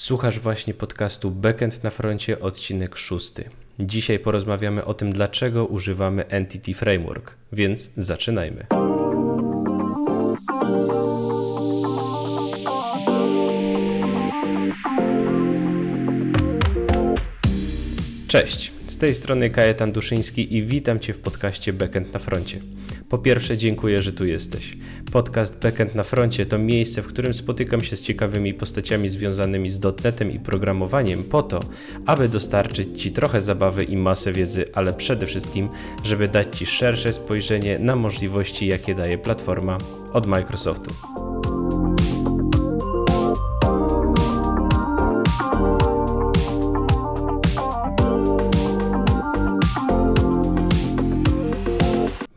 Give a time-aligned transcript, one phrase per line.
[0.00, 3.50] Słuchasz właśnie podcastu Backend na froncie, odcinek szósty.
[3.78, 8.66] Dzisiaj porozmawiamy o tym, dlaczego używamy Entity Framework, więc zaczynajmy.
[18.30, 22.60] Cześć, z tej strony Kajetan Duszyński i witam Cię w podcaście Backend na froncie.
[23.08, 24.76] Po pierwsze, dziękuję, że tu jesteś.
[25.12, 29.80] Podcast Backend na froncie to miejsce, w którym spotykam się z ciekawymi postaciami związanymi z
[29.80, 31.60] dotnetem i programowaniem po to,
[32.06, 35.68] aby dostarczyć Ci trochę zabawy i masę wiedzy, ale przede wszystkim,
[36.04, 39.78] żeby dać Ci szersze spojrzenie na możliwości, jakie daje platforma
[40.12, 40.90] od Microsoftu.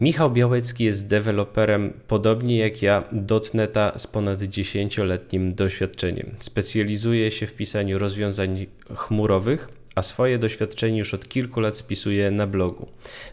[0.03, 6.35] Michał Białecki jest deweloperem, podobnie jak ja, dotneta z ponad 10-letnim doświadczeniem.
[6.39, 12.48] Specjalizuje się w pisaniu rozwiązań chmurowych, a swoje doświadczenie już od kilku lat spisuje na
[12.48, 12.87] blogu.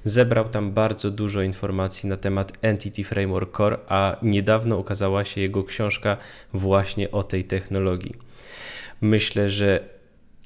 [0.05, 5.65] Zebrał tam bardzo dużo informacji na temat Entity Framework Core, a niedawno ukazała się jego
[5.65, 6.17] książka
[6.53, 8.15] właśnie o tej technologii.
[9.01, 10.00] Myślę, że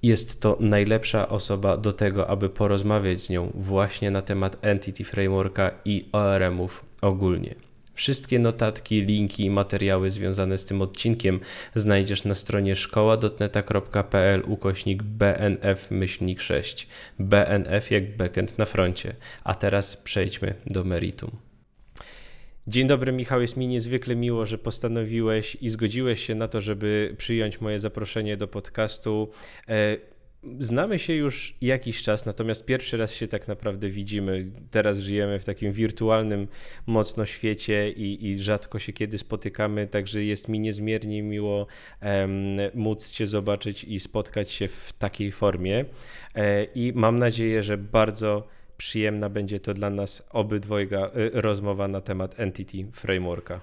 [0.07, 5.71] jest to najlepsza osoba do tego, aby porozmawiać z nią właśnie na temat Entity Frameworka
[5.85, 7.55] i ORM-ów ogólnie.
[7.95, 11.41] Wszystkie notatki, linki i materiały związane z tym odcinkiem
[11.75, 16.87] znajdziesz na stronie szkoła.neta.pl ukośnik BNF-6.
[17.19, 19.15] BNF jak backend na froncie.
[19.45, 21.31] A teraz przejdźmy do meritum.
[22.67, 23.41] Dzień dobry, Michał.
[23.41, 28.37] Jest mi niezwykle miło, że postanowiłeś i zgodziłeś się na to, żeby przyjąć moje zaproszenie
[28.37, 29.31] do podcastu.
[29.69, 29.97] E,
[30.59, 34.47] znamy się już jakiś czas, natomiast pierwszy raz się tak naprawdę widzimy.
[34.71, 36.49] Teraz żyjemy w takim wirtualnym
[36.87, 41.67] mocno świecie i, i rzadko się kiedy spotykamy, także jest mi niezmiernie miło
[42.03, 45.85] um, móc Cię zobaczyć i spotkać się w takiej formie.
[46.35, 52.01] E, I mam nadzieję, że bardzo przyjemna będzie to dla nas obydwojga y, rozmowa na
[52.01, 53.61] temat Entity Frameworka.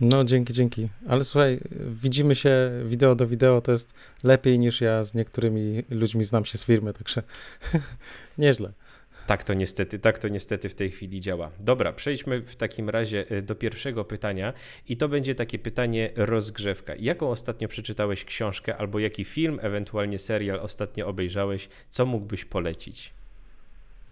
[0.00, 0.88] No, dzięki, dzięki.
[1.08, 1.60] Ale słuchaj,
[2.02, 6.58] widzimy się wideo do wideo, to jest lepiej niż ja z niektórymi ludźmi znam się
[6.58, 7.22] z firmy, także
[8.38, 8.72] nieźle.
[9.26, 11.50] Tak to niestety, tak to niestety w tej chwili działa.
[11.60, 14.52] Dobra, przejdźmy w takim razie y, do pierwszego pytania
[14.88, 16.94] i to będzie takie pytanie rozgrzewka.
[16.98, 23.14] Jaką ostatnio przeczytałeś książkę albo jaki film, ewentualnie serial ostatnio obejrzałeś, co mógłbyś polecić?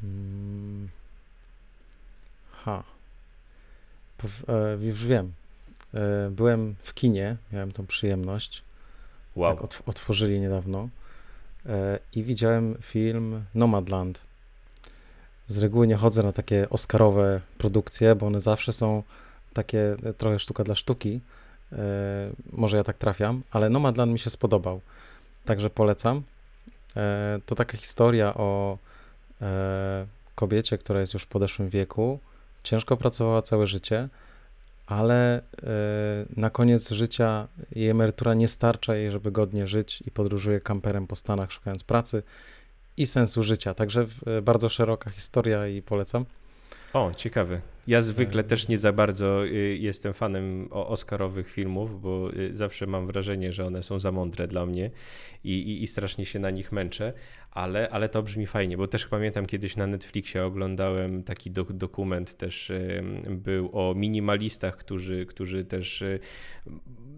[0.03, 0.89] Hmm.
[2.53, 2.83] Ha.
[4.49, 5.33] E, już wiem.
[5.95, 8.63] E, byłem w kinie, miałem tą przyjemność.
[9.37, 9.51] Wow.
[9.51, 10.89] Jak otworzyli niedawno.
[11.67, 14.21] E, I widziałem film Nomadland.
[15.47, 19.03] Z reguły nie chodzę na takie oscarowe produkcje, bo one zawsze są
[19.53, 21.21] takie trochę sztuka dla sztuki.
[22.53, 24.81] Może ja tak trafiam, ale Nomadland mi się spodobał.
[25.45, 26.23] Także polecam.
[27.47, 28.92] To taka historia o E,
[30.35, 32.19] kobiecie, która jest już w podeszłym wieku,
[32.63, 34.09] ciężko pracowała całe życie,
[34.87, 35.43] ale e,
[36.37, 41.17] na koniec życia jej emerytura nie starcza jej, żeby godnie żyć i podróżuje kamperem po
[41.17, 42.23] Stanach szukając pracy
[42.97, 43.75] i sensu życia.
[43.75, 46.25] Także e, bardzo szeroka historia i polecam.
[46.93, 47.61] O, ciekawy.
[47.87, 53.07] Ja zwykle też nie za bardzo y, jestem fanem Oscarowych filmów, bo y, zawsze mam
[53.07, 54.91] wrażenie, że one są za mądre dla mnie
[55.45, 57.13] i, i, i, strasznie się na nich męczę,
[57.53, 62.37] ale, ale to brzmi fajnie, bo też pamiętam kiedyś na Netflixie oglądałem taki do, dokument
[62.37, 62.73] też
[63.31, 66.19] był o minimalistach, którzy, którzy też y,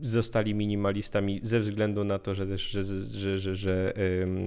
[0.01, 3.95] zostali minimalistami ze względu na to, że też że, że, że, że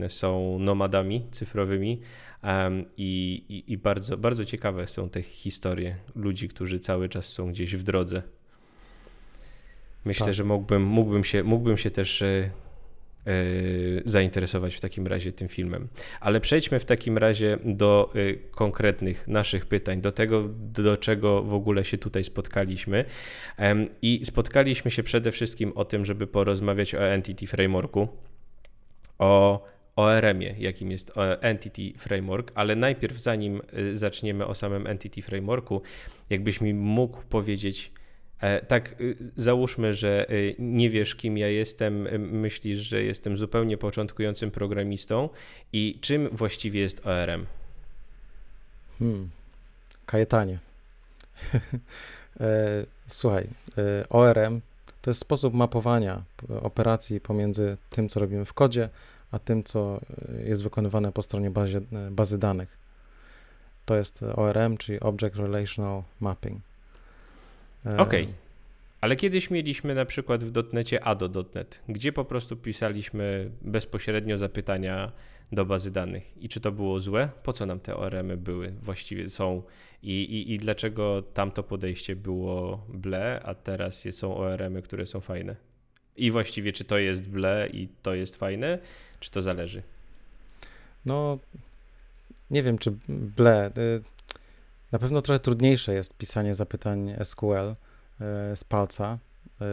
[0.07, 2.01] są nomadami cyfrowymi,
[2.97, 7.75] i, i, I, bardzo, bardzo ciekawe są te historie ludzi, którzy cały czas są gdzieś
[7.75, 8.23] w drodze.
[10.05, 10.35] Myślę, tak.
[10.35, 12.51] że mógłbym, mógłbym, się, mógłbym się też e, e,
[14.05, 15.87] zainteresować w takim razie tym filmem.
[16.19, 20.43] Ale przejdźmy w takim razie do e, konkretnych naszych pytań, do tego,
[20.73, 23.05] do czego w ogóle się tutaj spotkaliśmy.
[24.01, 28.07] I spotkaliśmy się przede wszystkim o tym, żeby porozmawiać o Entity Frameworku,
[29.19, 29.65] o
[29.95, 31.11] ORM-ie, jakim jest
[31.41, 33.61] Entity Framework, ale najpierw zanim
[33.93, 35.81] zaczniemy o samym Entity Frameworku,
[36.29, 38.06] jakbyś mi mógł powiedzieć, e,
[38.67, 44.51] tak, y, załóżmy, że y, nie wiesz, kim ja jestem, myślisz, że jestem zupełnie początkującym
[44.51, 45.29] programistą
[45.73, 47.45] i czym właściwie jest ORM?
[48.99, 49.29] Hmm.
[50.05, 50.59] Kajetanie.
[52.39, 53.47] E, słuchaj,
[53.77, 54.61] e, ORM
[55.01, 56.23] to jest sposób mapowania
[56.61, 58.89] operacji pomiędzy tym, co robimy w kodzie,
[59.31, 59.99] a tym, co
[60.39, 62.77] e, jest wykonywane po stronie bazie, e, bazy danych.
[63.85, 66.61] To jest ORM, czyli Object Relational Mapping.
[67.93, 68.23] E, Okej.
[68.23, 68.35] Okay.
[69.01, 75.11] Ale kiedyś mieliśmy na przykład w dotnecie ado.net, gdzie po prostu pisaliśmy bezpośrednio zapytania
[75.51, 76.43] do bazy danych.
[76.43, 77.29] I czy to było złe?
[77.43, 79.63] Po co nam te ORM-y były, właściwie są?
[80.03, 85.55] I, i, i dlaczego tamto podejście było ble, a teraz są ORM-y, które są fajne?
[86.17, 88.79] I właściwie czy to jest ble i to jest fajne,
[89.19, 89.83] czy to zależy?
[91.05, 91.39] No,
[92.51, 93.71] nie wiem, czy ble.
[93.77, 94.01] Y,
[94.91, 97.75] na pewno trochę trudniejsze jest pisanie zapytań SQL y,
[98.55, 99.17] z palca,
[99.61, 99.65] y,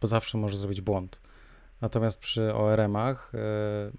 [0.00, 1.20] bo zawsze może zrobić błąd.
[1.80, 3.32] Natomiast przy ORM-ach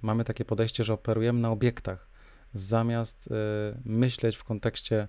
[0.01, 2.07] mamy takie podejście, że operujemy na obiektach,
[2.53, 3.29] zamiast
[3.85, 5.07] myśleć w kontekście,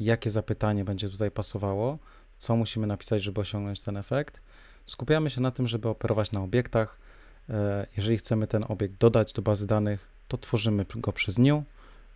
[0.00, 1.98] jakie zapytanie będzie tutaj pasowało,
[2.38, 4.40] co musimy napisać, żeby osiągnąć ten efekt.
[4.86, 6.98] Skupiamy się na tym, żeby operować na obiektach.
[7.96, 11.64] Jeżeli chcemy ten obiekt dodać do bazy danych, to tworzymy go przez new,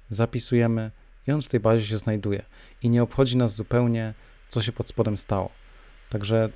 [0.08, 0.90] zapisujemy
[1.26, 2.42] i on w tej bazie się znajduje.
[2.82, 4.14] I nie obchodzi nas zupełnie,
[4.48, 5.50] co się pod spodem stało.
[6.10, 6.48] Także e,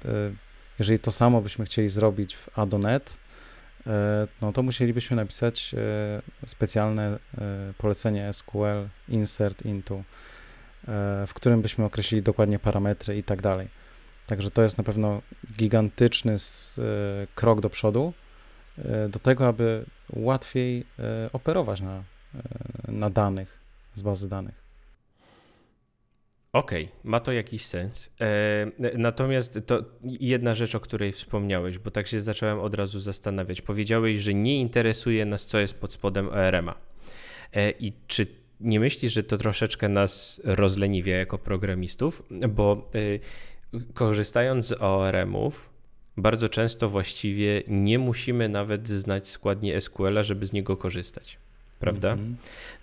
[0.78, 3.18] jeżeli to samo byśmy chcieli zrobić w Adonet,
[3.86, 7.18] e, no to musielibyśmy napisać e, specjalne
[7.78, 10.02] polecenie SQL insert into,
[11.26, 13.68] w którym byśmy określili dokładnie parametry i tak dalej.
[14.26, 15.22] Także to jest na pewno
[15.56, 16.36] gigantyczny
[17.34, 18.12] krok do przodu
[19.08, 20.86] do tego, aby łatwiej
[21.32, 22.04] operować na
[22.88, 23.58] na danych
[23.94, 24.59] z bazy danych.
[26.52, 28.10] Okej, okay, ma to jakiś sens.
[28.20, 33.60] E, natomiast to jedna rzecz, o której wspomniałeś, bo tak się zacząłem od razu zastanawiać.
[33.62, 36.74] Powiedziałeś, że nie interesuje nas, co jest pod spodem ORM-a.
[37.52, 38.26] E, I czy
[38.60, 42.22] nie myślisz, że to troszeczkę nas rozleniwia jako programistów?
[42.48, 42.90] Bo
[43.74, 45.70] e, korzystając z ORM-ów,
[46.16, 51.38] bardzo często właściwie nie musimy nawet znać składnie SQL-a, żeby z niego korzystać
[51.80, 52.12] prawda?
[52.12, 52.34] Mm -hmm.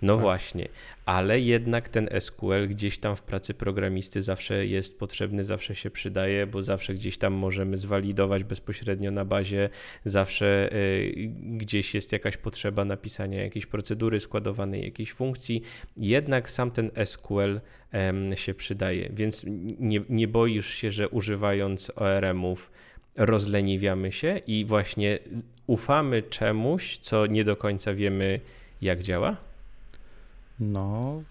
[0.02, 0.22] No tak.
[0.22, 0.68] właśnie,
[1.06, 6.46] ale jednak ten SQL gdzieś tam w pracy programisty zawsze jest potrzebny, zawsze się przydaje,
[6.46, 9.68] bo zawsze gdzieś tam możemy zwalidować bezpośrednio na bazie,
[10.04, 15.62] zawsze y, gdzieś jest jakaś potrzeba napisania jakiejś procedury składowanej, jakiejś funkcji,
[15.96, 17.60] jednak sam ten SQL
[18.32, 19.44] y, się przydaje, więc
[19.78, 22.70] nie, nie boisz się, że używając ORM-ów
[23.16, 25.18] rozleniwiamy się i właśnie
[25.66, 28.40] ufamy czemuś, co nie do końca wiemy,
[28.82, 29.36] jak działa?
[30.60, 31.22] No,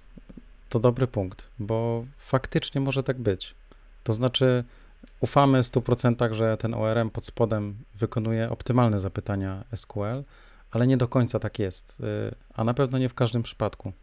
[0.69, 3.55] to dobry punkt, bo faktycznie może tak być.
[4.03, 4.63] To znaczy,
[5.19, 10.23] ufamy 100%, że ten ORM pod spodem wykonuje optymalne zapytania SQL,
[10.71, 12.03] ale nie do końca tak jest, y,
[12.53, 13.93] a na pewno nie w każdym przypadku.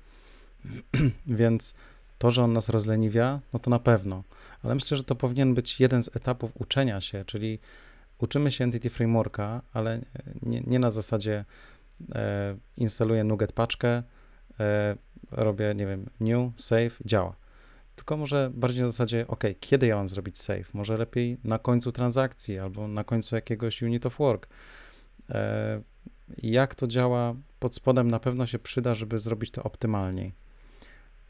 [1.27, 1.75] Więc
[2.19, 4.23] to, że on nas rozleniwia, no to na pewno,
[4.63, 7.59] ale myślę, że to powinien być jeden z etapów uczenia się, czyli
[8.19, 10.01] uczymy się Entity Frameworka, ale
[10.43, 11.45] nie, nie na zasadzie
[12.77, 14.03] instaluję NuGet paczkę,
[14.61, 14.97] e,
[15.31, 17.35] robię, nie wiem, new, save, działa.
[17.97, 20.75] Tylko może bardziej na zasadzie, ok, kiedy ja mam zrobić save?
[20.75, 24.49] Może lepiej na końcu transakcji albo na końcu jakiegoś unit of work.
[25.31, 25.81] E,
[26.43, 30.33] jak to działa pod spodem, na pewno się przyda, żeby zrobić to optymalniej.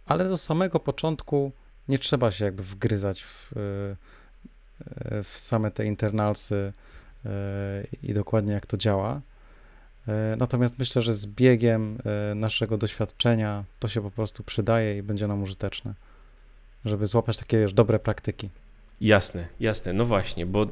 [0.06, 1.52] Ale do samego początku
[1.88, 6.72] nie trzeba się jakby wgryzać w, e, w same te internalsy
[7.24, 7.30] e,
[8.02, 9.20] i dokładnie jak to działa.
[10.08, 11.98] E, natomiast myślę, że z biegiem
[12.30, 15.94] e, naszego doświadczenia to się po prostu przydaje i będzie nam użyteczne,
[16.84, 18.50] żeby złapać takie już dobre praktyki.
[19.00, 19.92] Jasne, jasne.
[19.92, 20.66] No właśnie, bo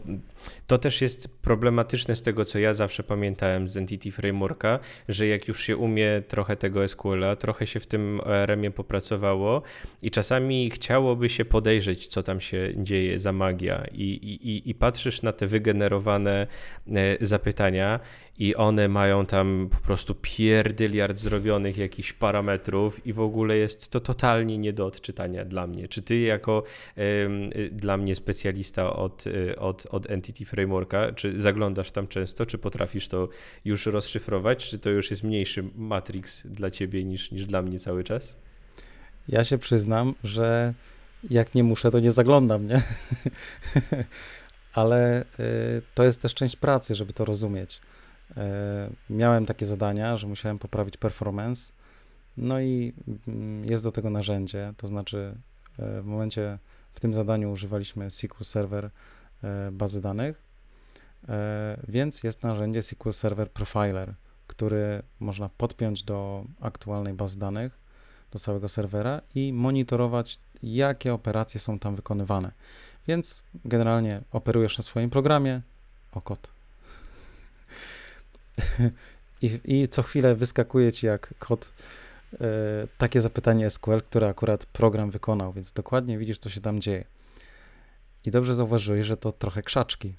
[0.66, 5.48] to też jest problematyczne z tego, co ja zawsze pamiętałem z Entity Frameworka, że jak
[5.48, 9.62] już się umie trochę tego SQL-a, trochę się w tym ORM-ie popracowało
[10.02, 15.22] i czasami chciałoby się podejrzeć, co tam się dzieje za magia i, i, i patrzysz
[15.22, 16.46] na te wygenerowane
[16.88, 18.00] e, zapytania
[18.38, 24.00] i one mają tam po prostu pierdyliard zrobionych jakichś parametrów i w ogóle jest to
[24.00, 25.88] totalnie nie do odczytania dla mnie.
[25.88, 26.62] Czy ty jako
[26.98, 32.58] y, dla mnie specjalista od, y, od, od Entity Frameworka, czy zaglądasz tam często, czy
[32.58, 33.28] potrafisz to
[33.64, 38.04] już rozszyfrować, czy to już jest mniejszy matrix dla ciebie niż, niż dla mnie cały
[38.04, 38.36] czas?
[39.28, 40.74] Ja się przyznam, że
[41.30, 42.82] jak nie muszę, to nie zaglądam, nie?
[44.72, 47.80] Ale y, to jest też część pracy, żeby to rozumieć.
[48.36, 51.72] E, miałem takie zadania, że musiałem poprawić performance,
[52.36, 52.92] no i
[53.28, 55.34] mm, jest do tego narzędzie, to znaczy
[55.78, 56.58] e, w momencie,
[56.92, 58.90] w tym zadaniu używaliśmy SQL Server
[59.42, 60.52] e, bazy danych,
[61.88, 64.14] więc jest narzędzie SQL Server Profiler,
[64.46, 67.78] który można podpiąć do aktualnej bazy danych,
[68.30, 72.52] do całego serwera i monitorować, jakie operacje są tam wykonywane.
[73.06, 75.60] Więc generalnie operujesz na swoim programie,
[76.12, 76.52] o kod,
[79.42, 81.72] I, I co chwilę wyskakuje ci jak kod
[82.32, 82.36] e,
[82.98, 87.04] takie zapytanie SQL, które akurat program wykonał, więc dokładnie widzisz, co się tam dzieje.
[88.24, 90.14] I dobrze zauważyłeś, że to trochę krzaczki.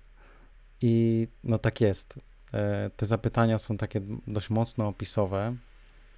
[0.81, 2.19] I no tak jest.
[2.53, 5.55] E, te zapytania są takie dość mocno opisowe,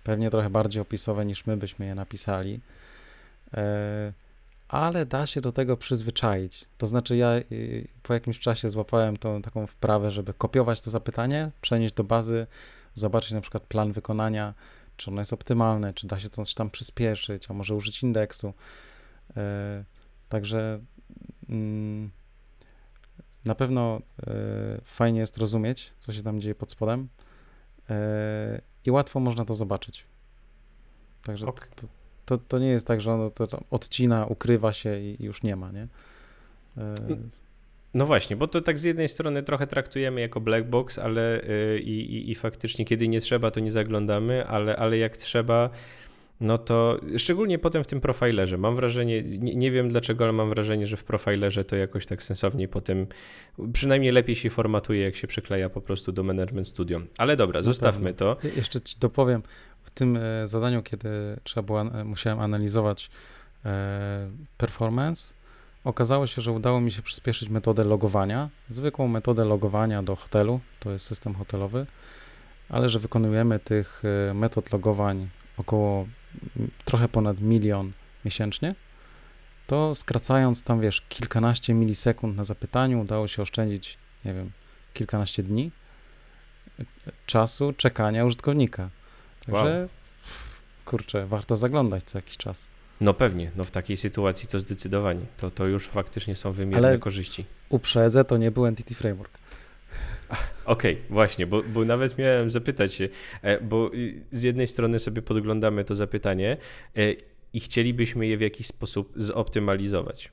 [0.04, 2.60] pewnie trochę bardziej opisowe niż my byśmy je napisali,
[3.54, 4.14] e,
[4.68, 6.66] ale da się do tego przyzwyczaić.
[6.78, 7.30] To znaczy, ja
[8.04, 12.48] po jakimś czasie złapałem tą taką wprawę, żeby kopiować to zapytanie, przenieść do bazy,
[12.94, 14.54] zobaczyć na przykład plan wykonania,
[14.98, 18.54] czy ono jest optymalne, czy da się to coś tam przyspieszyć, a może użyć indeksu.
[19.38, 19.84] E,
[20.30, 20.80] także
[21.50, 22.12] mm,
[23.46, 27.08] na pewno e, fajnie jest rozumieć, co się tam dzieje pod spodem
[27.90, 30.06] e, i łatwo można to zobaczyć.
[31.24, 31.70] Także okay.
[31.76, 31.88] to,
[32.26, 35.72] to, to, nie jest tak, że ono to odcina, ukrywa się i już nie ma,
[35.72, 35.88] nie?
[37.94, 41.80] No właśnie, bo to tak z jednej strony trochę traktujemy jako black box, ale yy,
[41.80, 45.70] i, i faktycznie kiedy nie trzeba, to nie zaglądamy, ale, ale jak trzeba,
[46.42, 48.58] no to szczególnie potem w tym profilerze.
[48.58, 52.24] Mam wrażenie, nie, nie, wiem dlaczego, ale mam wrażenie, że w profilerze to jakoś tak
[52.24, 53.08] sensowniej potem,
[53.74, 57.02] przynajmniej lepiej się formatuje, jak się przykleja po prostu do Management Studio.
[57.18, 58.38] Ale dobra, zostawmy to.
[58.56, 59.44] Jeszcze ci dopowiem,
[59.86, 61.10] w tym e, zadaniu, kiedy
[61.44, 63.10] trzeba było, e, musiałem analizować
[63.66, 65.34] e, performance,
[65.84, 70.92] okazało się, że udało mi się przyspieszyć metodę logowania, zwykłą metodę logowania do hotelu, to
[70.92, 71.86] jest system hotelowy,
[72.70, 76.08] ale że wykonujemy tych metod logowań około
[76.86, 77.92] trochę ponad milion
[78.26, 78.76] miesięcznie,
[79.68, 84.52] to skracając tam, wiesz, kilkanaście milisekund na zapytaniu, udało się oszczędzić, nie wiem,
[84.94, 85.72] kilkanaście dni
[87.26, 88.90] czasu czekania użytkownika.
[89.46, 89.90] Także, wow.
[90.86, 92.68] kurczę, warto zaglądać co jakiś czas.
[93.02, 95.26] No pewnie, no w takiej sytuacji to zdecydowanie.
[95.38, 97.46] To, to już faktycznie są wymierne Ale korzyści.
[97.70, 99.38] uprzedzę, to nie był Entity Framework.
[100.66, 103.10] Okej, okay, właśnie, bo, bo nawet miałem zapytać się,
[103.42, 103.92] e, bo
[104.32, 106.58] z jednej strony sobie podglądamy to zapytanie
[106.98, 107.14] e,
[107.54, 110.32] i chcielibyśmy je w jakiś sposób zoptymalizować.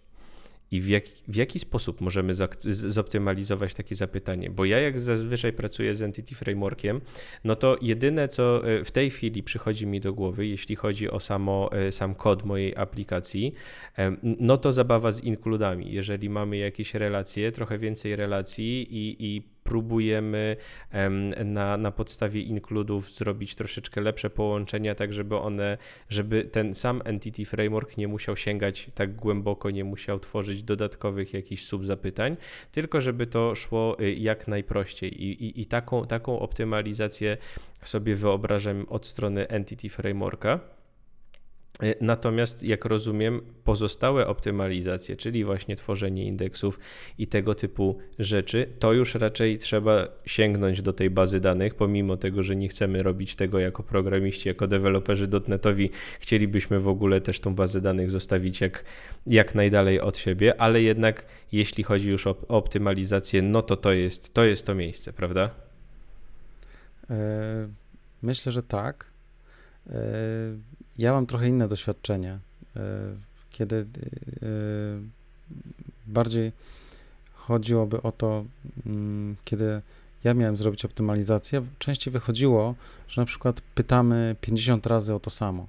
[0.73, 2.33] I w, jak, w jaki sposób możemy
[2.65, 4.51] zoptymalizować takie zapytanie?
[4.51, 7.01] Bo ja jak zazwyczaj pracuję z Entity Frameworkiem,
[7.45, 11.21] no to jedyne co e, w tej chwili przychodzi mi do głowy, jeśli chodzi o
[11.21, 13.55] samo, sam kod mojej aplikacji,
[14.23, 15.93] no to zabawa z inkludami.
[15.93, 20.57] Jeżeli mamy jakieś relacje, trochę więcej relacji i, i próbujemy
[21.45, 25.79] na, na podstawie inkludów zrobić troszeczkę lepsze połączenia, tak żeby one,
[26.09, 31.63] żeby ten sam Entity Framework nie musiał sięgać tak głęboko, nie musiał tworzyć dodatkowych jakichś
[31.63, 32.37] subzapytań,
[32.73, 37.37] tylko żeby to szło y, jak najprościej i, i, i taką, taką optymalizację
[37.85, 40.82] sobie wyobrażam od strony Entity Frameworka.
[41.83, 46.79] E, natomiast, jak rozumiem, pozostałe optymalizacje, czyli właśnie tworzenie indeksów
[47.19, 52.43] i tego typu rzeczy, to już raczej trzeba sięgnąć do tej bazy danych, pomimo tego,
[52.43, 57.55] że nie chcemy robić tego jako programiści, jako deweloperzy dotnetowi, chcielibyśmy w ogóle też tą
[57.55, 58.85] bazę danych zostawić jak,
[59.27, 64.35] jak najdalej od siebie, ale jednak jeśli chodzi już o optymalizację, no to to jest
[64.35, 65.51] to, jest to miejsce, prawda?
[67.11, 67.69] E,
[68.23, 69.13] myślę, że tak.
[70.99, 72.39] Ja mam trochę inne doświadczenie,
[72.77, 72.81] e,
[73.51, 73.87] kiedy e,
[76.07, 76.53] bardziej
[77.35, 78.45] chodziłoby o to,
[78.87, 79.83] mm, kiedy
[80.25, 82.75] ja miałem zrobić optymalizację, częściej wychodziło,
[83.09, 85.67] że na przykład pytamy 50 razy o to samo.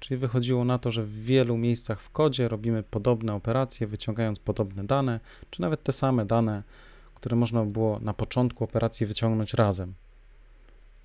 [0.00, 4.84] Czyli wychodziło na to, że w wielu miejscach w kodzie robimy podobne operacje, wyciągając podobne
[4.84, 6.62] dane, czy nawet te same dane,
[7.14, 9.94] które można było na początku operacji wyciągnąć razem.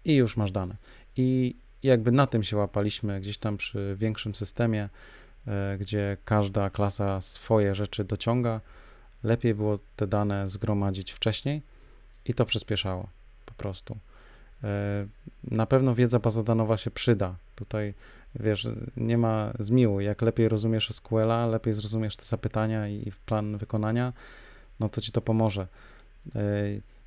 [0.06, 0.76] I już masz dane.
[1.18, 4.90] I i jakby na tym się łapaliśmy gdzieś tam przy większym systemie,
[5.48, 8.62] e, gdzie każda klasa swoje rzeczy dociąga.
[9.24, 11.62] Lepiej było te dane zgromadzić wcześniej
[12.26, 13.08] i to przyspieszało
[13.46, 13.98] po prostu.
[14.64, 15.08] E,
[15.44, 17.36] na pewno wiedza bazodanowa się przyda.
[17.56, 17.94] Tutaj,
[18.36, 20.00] wiesz, nie ma zmiłu.
[20.00, 24.14] Jak lepiej rozumiesz SQL-a, lepiej zrozumiesz te zapytania i plan wykonania,
[24.80, 25.68] no to ci to pomoże.
[26.36, 26.40] E,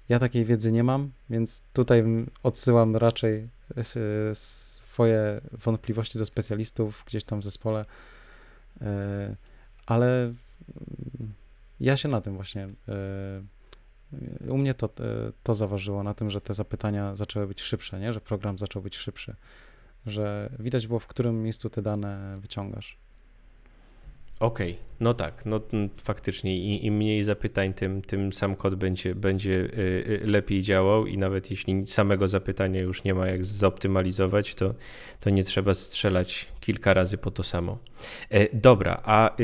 [0.09, 2.05] ja takiej wiedzy nie mam, więc tutaj
[2.43, 3.49] odsyłam raczej
[4.35, 7.85] swoje wątpliwości do specjalistów gdzieś tam w zespole,
[8.81, 9.37] e,
[9.87, 10.35] ale mm,
[11.81, 12.69] ja się na tym właśnie.
[12.89, 13.57] E,
[14.49, 14.89] u mnie to,
[15.43, 18.13] to zaważyło na tym, że te zapytania zaczęły być szybsze, nie?
[18.13, 19.37] że program zaczął być szybszy,
[20.07, 22.99] że widać było, w którym miejscu te dane wyciągasz.
[24.41, 24.85] Okej, okay.
[25.01, 25.61] no tak, no
[26.05, 31.19] faktycznie im mniej zapytań, tym, tym sam kod będzie, będzie y, y, lepiej działał i
[31.19, 34.75] nawet jeśli samego zapytania już nie ma jak zoptymalizować, to,
[35.21, 37.79] to nie trzeba strzelać kilka razy po to samo.
[38.31, 39.37] E, dobra, a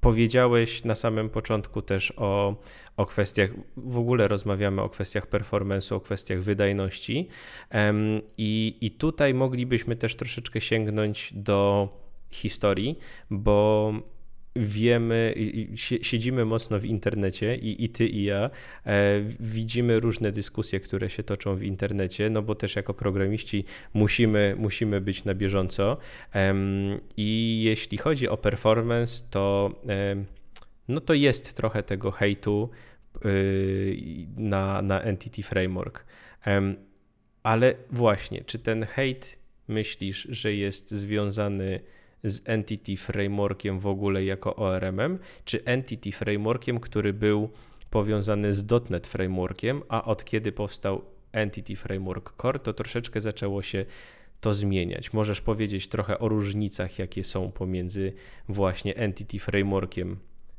[0.00, 2.56] powiedziałeś na samym początku też o,
[2.96, 7.28] o kwestiach, w ogóle rozmawiamy o kwestiach performance'u, o kwestiach wydajności
[8.38, 11.88] i, i tutaj moglibyśmy też troszeczkę sięgnąć do
[12.30, 12.98] historii,
[13.30, 13.92] bo
[14.56, 15.34] wiemy,
[16.02, 18.50] siedzimy mocno w internecie i, i ty i ja
[18.86, 24.54] e, widzimy różne dyskusje, które się toczą w internecie, no bo też jako programiści musimy,
[24.58, 25.98] musimy być na bieżąco
[26.34, 26.54] e,
[27.16, 30.24] i jeśli chodzi o performance, to e,
[30.88, 32.70] no to jest trochę tego hejtu
[33.24, 36.06] y, na, na Entity Framework.
[37.42, 41.99] Ale właśnie, czy ten hejt myślisz, że jest związany z
[42.44, 47.50] Entity Frameworkiem w ogóle jako ORM-em, czy Entity Frameworkiem, który był
[47.90, 53.84] powiązany z .NET Frameworkiem, a od kiedy powstał Entity Framework Core, to troszeczkę zaczęło się
[54.40, 55.12] to zmieniać.
[55.12, 58.12] Możesz powiedzieć trochę o różnicach, jakie są pomiędzy
[58.48, 60.16] właśnie Entity Frameworkiem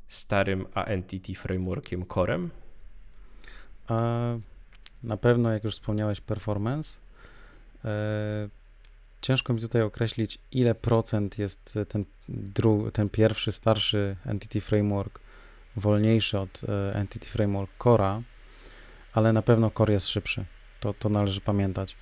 [0.08, 2.50] starym, a Entity Frameworkiem Corem?
[5.04, 7.00] Na pewno, jak już wspomniałeś, performance.
[9.22, 15.20] E, ciężko mi tutaj określić, ile procent jest ten, dru, ten pierwszy, starszy Entity Framework
[15.76, 18.22] wolniejszy od e, Entity Framework Core'a,
[19.14, 20.46] ale na pewno Core jest szybszy.
[20.80, 21.98] To, to należy pamiętać.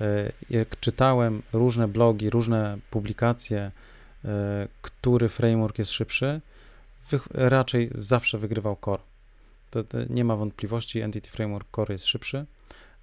[0.00, 3.70] E, jak czytałem różne blogi, różne publikacje,
[4.82, 6.40] który framework jest szybszy,
[7.30, 9.02] raczej zawsze wygrywał Core.
[9.70, 12.46] To, to nie ma wątpliwości, Entity Framework Core jest szybszy,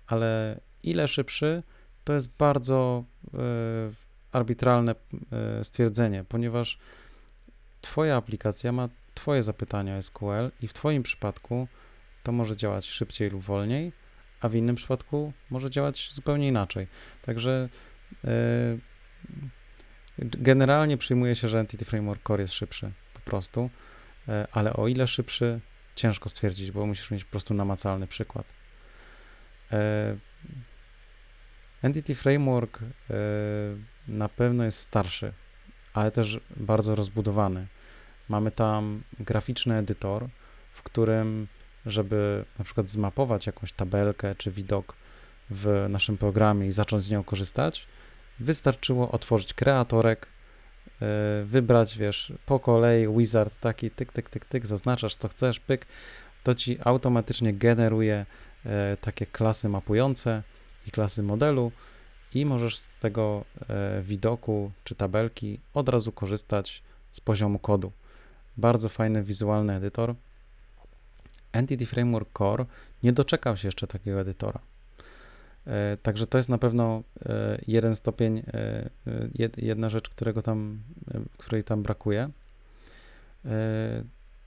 [0.08, 1.64] ale ile szybszy,
[2.10, 3.38] to jest bardzo e,
[4.32, 4.96] arbitralne
[5.32, 6.78] e, stwierdzenie, ponieważ
[7.82, 11.68] Twoja aplikacja ma Twoje zapytania SQL i w Twoim przypadku
[12.24, 13.94] to może działać szybciej lub wolniej,
[14.42, 16.88] a w innym przypadku może działać zupełnie inaczej.
[17.22, 17.70] Także
[18.26, 18.30] e,
[20.20, 23.70] generalnie przyjmuje się, że Entity Framework Core jest szybszy po prostu,
[24.52, 25.60] ale o ile szybszy,
[25.96, 28.54] ciężko stwierdzić, bo musisz mieć po prostu namacalny przykład.
[31.82, 33.16] Entity Framework e,
[34.08, 35.34] na pewno jest starszy,
[35.94, 37.68] ale też bardzo rozbudowany.
[38.30, 40.28] Mamy tam graficzny edytor,
[40.74, 41.48] w którym,
[41.86, 44.96] żeby na przykład zmapować jakąś tabelkę czy widok
[45.50, 47.88] w naszym programie i zacząć z nią korzystać,
[48.40, 50.28] wystarczyło otworzyć kreatorek,
[51.02, 55.86] e, wybrać, wiesz, po kolei wizard taki, tyk, tyk, tyk, tyk, zaznaczasz co chcesz, pyk,
[56.44, 58.26] to ci automatycznie generuje
[58.66, 60.44] e, takie klasy mapujące,
[60.88, 61.72] i klasy modelu
[62.34, 67.92] i możesz z tego e, widoku czy tabelki od razu korzystać z poziomu kodu.
[68.58, 70.16] Bardzo fajny wizualny edytor.
[71.52, 72.66] Entity Framework Core
[73.04, 74.60] nie doczekał się jeszcze takiego edytora.
[75.68, 78.44] E, także to jest na pewno e, jeden stopień,
[79.58, 80.80] jedna rzecz, którego tam,
[81.38, 82.30] której tam brakuje.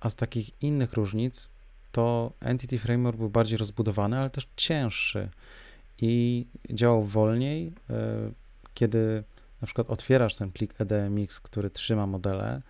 [0.01, 1.49] A z takich innych różnic
[1.93, 5.29] to Entity Framework był bardziej rozbudowany, ale też cięższy
[6.03, 8.31] i działał wolniej, e,
[8.75, 9.25] kiedy
[9.61, 12.63] na przykład otwierasz ten plik EDMX, który trzyma modele,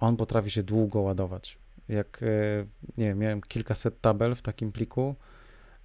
[0.00, 1.58] on potrafi się długo ładować.
[1.88, 2.26] Jak, e,
[2.98, 5.14] nie wiem, miałem kilkaset tabel w takim pliku,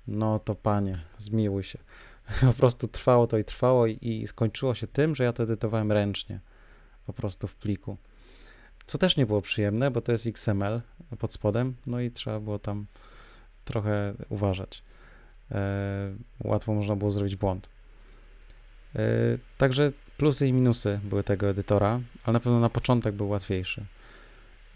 [0.08, 1.80] no to panie, zmiłuj się.
[2.42, 5.92] Po prostu trwało to i trwało i, i skończyło się tym, że ja to edytowałem
[5.92, 6.40] ręcznie,
[7.06, 7.98] po prostu w pliku.
[8.86, 10.82] Co też nie było przyjemne, bo to jest XML
[11.20, 12.86] pod spodem, no i trzeba było tam
[13.66, 14.84] trochę uważać.
[15.52, 17.70] E, łatwo można było zrobić błąd.
[18.96, 19.00] E,
[19.58, 23.86] także plusy i minusy były tego edytora, ale na pewno na początek był łatwiejszy.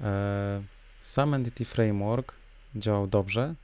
[0.02, 0.62] E,
[1.02, 2.34] sam Entity Framework
[2.76, 3.56] działał dobrze,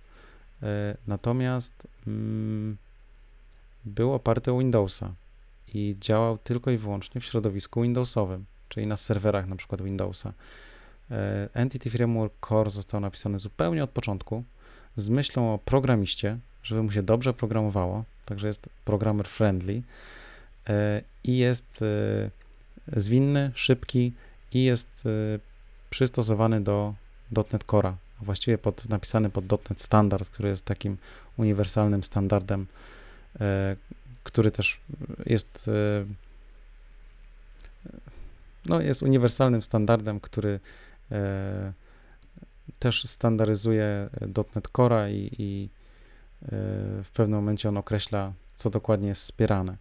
[1.07, 2.77] natomiast mm,
[3.85, 5.13] był oparty o Windowsa
[5.73, 10.33] i działał tylko i wyłącznie w środowisku Windowsowym, czyli na serwerach na przykład Windowsa.
[11.53, 14.43] Entity Framework Core został napisany zupełnie od początku
[14.97, 19.81] z myślą o programiście, żeby mu się dobrze programowało, także jest programmer friendly
[20.69, 24.13] e, i jest e, zwinny, szybki
[24.51, 25.39] i jest e,
[25.89, 26.93] przystosowany do
[27.31, 30.97] .NET Core'a, a właściwie pod, napisany pod .NET Standard, który jest takim
[31.37, 32.67] uniwersalnym standardem,
[34.23, 34.79] który też
[35.25, 35.69] jest
[38.65, 40.59] no, jest uniwersalnym standardem, który
[42.79, 44.09] też standaryzuje
[44.55, 45.69] .NET Core'a i, i
[47.03, 49.77] w pewnym momencie on określa, co dokładnie jest wspierane.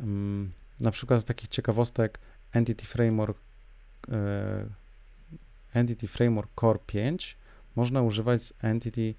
[0.00, 2.18] Mm, na przykład z takich ciekawostek
[2.52, 3.38] Entity Framework
[4.08, 4.66] e,
[5.74, 7.36] Entity Framework Core 5
[7.76, 9.14] można używać z Entity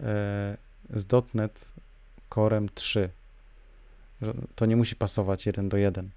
[0.00, 0.56] e,
[0.90, 1.72] z .NET
[2.34, 3.10] Corem 3.
[4.54, 6.10] To nie musi pasować jeden do jeden,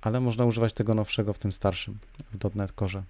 [0.00, 1.98] ale można używać tego nowszego w tym starszym,
[2.32, 3.02] w .NET Core.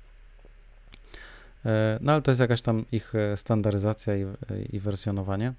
[1.66, 4.26] E, no ale to jest jakaś tam ich standaryzacja i,
[4.70, 5.52] i wersjonowanie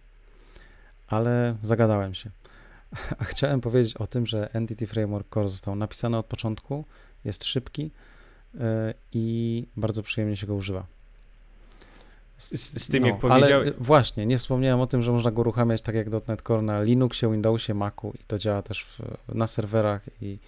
[1.10, 2.30] ale zagadałem się.
[3.20, 6.86] A chciałem powiedzieć o tym, że Entity Framework Core został napisany od początku,
[7.26, 7.92] jest szybki,
[9.12, 10.86] i bardzo przyjemnie się go używa.
[12.38, 13.68] Z, z tym, no, jak powiedziałem.
[13.68, 16.82] Ale właśnie, nie wspomniałem o tym, że można go uruchamiać tak jak .NET Core na
[16.82, 19.00] Linuxie, Windowsie, Macu i to działa też w,
[19.36, 20.40] na serwerach i,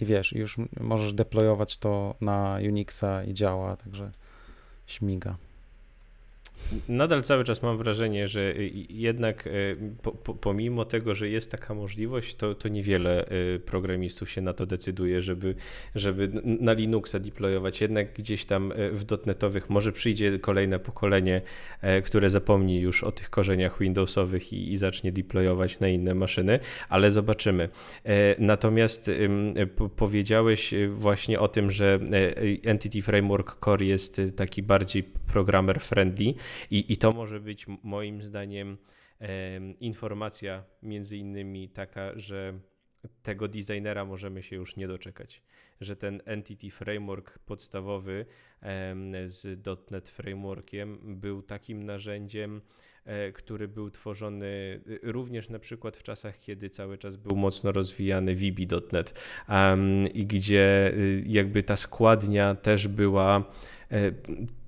[0.00, 4.10] i wiesz, już możesz deployować to na Unixa i działa, także
[4.86, 5.36] śmiga
[6.88, 11.50] nadal cały czas mam wrażenie, że y, jednak y, po, po, pomimo tego, że jest
[11.50, 15.54] taka możliwość, to, to niewiele y, programistów się na to decyduje, żeby,
[15.94, 17.80] żeby na Linuxa deployować.
[17.80, 21.40] Jednak gdzieś tam w dotnetowych może przyjdzie kolejne pokolenie,
[22.04, 27.10] które zapomni już o tych korzeniach Windowsowych i, i zacznie deployować na inne maszyny, ale
[27.10, 27.68] zobaczymy.
[28.38, 29.10] Natomiast
[29.96, 32.00] powiedziałeś właśnie o tym, że
[32.64, 36.34] Entity Framework Core jest taki bardziej programmer friendly.
[36.70, 38.78] I, i to może być moim zdaniem
[39.20, 42.58] e, informacja między innymi taka, że
[43.22, 45.42] tego designera możemy się już nie doczekać,
[45.80, 48.26] że ten Entity Framework podstawowy
[49.26, 52.62] z .NET Frameworkiem był takim narzędziem,
[53.04, 57.72] e, który był tworzony y, również na przykład w czasach, kiedy cały czas był mocno
[57.72, 59.14] rozwijany VB.NET
[60.14, 63.44] i gdzie y, jakby ta składnia też była
[63.90, 64.12] e,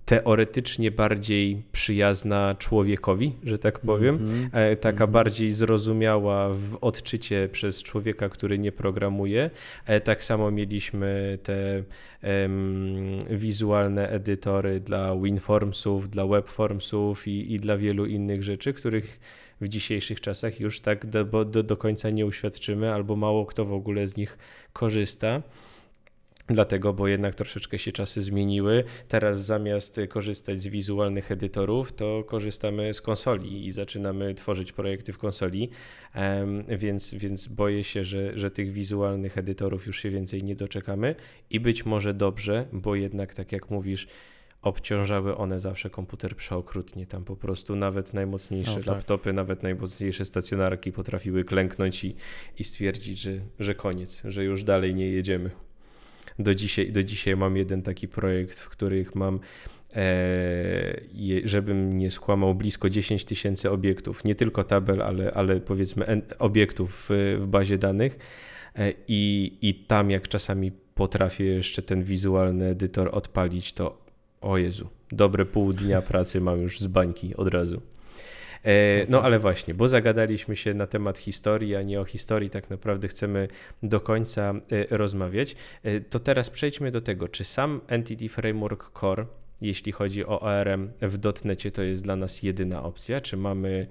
[0.09, 4.77] teoretycznie bardziej przyjazna człowiekowi, że tak powiem, mm -hmm.
[4.77, 5.13] taka mm -hmm.
[5.13, 9.51] bardziej zrozumiała w odczycie przez człowieka, który nie programuje.
[9.87, 11.83] E, tak samo mieliśmy te
[12.23, 19.21] um, wizualne edytory dla WinFormsów, dla WebFormsów i, i dla wielu innych rzeczy, których
[19.61, 23.73] w dzisiejszych czasach już tak do, do, do końca nie uświadczymy, albo mało kto w
[23.73, 24.39] ogóle z nich
[24.73, 25.43] korzysta.
[26.51, 28.85] Dlatego, bo jednak troszeczkę się czasy zmieniły.
[29.09, 35.19] Teraz zamiast korzystać z wizualnych edytorów, to korzystamy z konsoli i zaczynamy tworzyć projekty w
[35.19, 35.71] konsoli,
[36.69, 41.15] więc, więc boję się, że, że tych wizualnych edytorów już się więcej nie doczekamy
[41.51, 44.09] i być może dobrze, bo jednak, tak jak mówisz,
[44.63, 47.07] obciążały one zawsze komputer przeokrutnie.
[47.07, 48.87] Tam po prostu nawet najmocniejsze tak.
[48.87, 52.15] laptopy, nawet najmocniejsze stacjonarki potrafiły klęknąć i,
[52.59, 55.68] i stwierdzić, że, że koniec, że już dalej nie jedziemy
[56.39, 59.41] do dzisiaj, do dzisiaj mam jeden taki projekt, w których mam
[59.97, 61.01] e,
[61.45, 67.47] żebym nie skłamał, blisko 10 tysięcy obiektów, nie tylko tabel, ale, ale powiedzmy obiektów w,
[67.47, 68.19] bazie danych
[68.75, 74.03] e, i, i tam jak czasami potrafię jeszcze ten wizualny edytor odpalić, to
[74.41, 77.81] o Jezu, dobre pół dnia pracy mam już z bańki od razu.
[78.65, 82.71] E, no ale właśnie, bo zagadaliśmy się na temat historii, a nie o historii tak
[82.71, 83.49] naprawdę chcemy
[83.83, 89.27] do końca e, rozmawiać, e, to teraz przejdźmy do tego, czy sam Entity Framework Core,
[89.61, 93.87] jeśli chodzi o ORM w .NETie, to jest dla nas jedyna opcja, czy mamy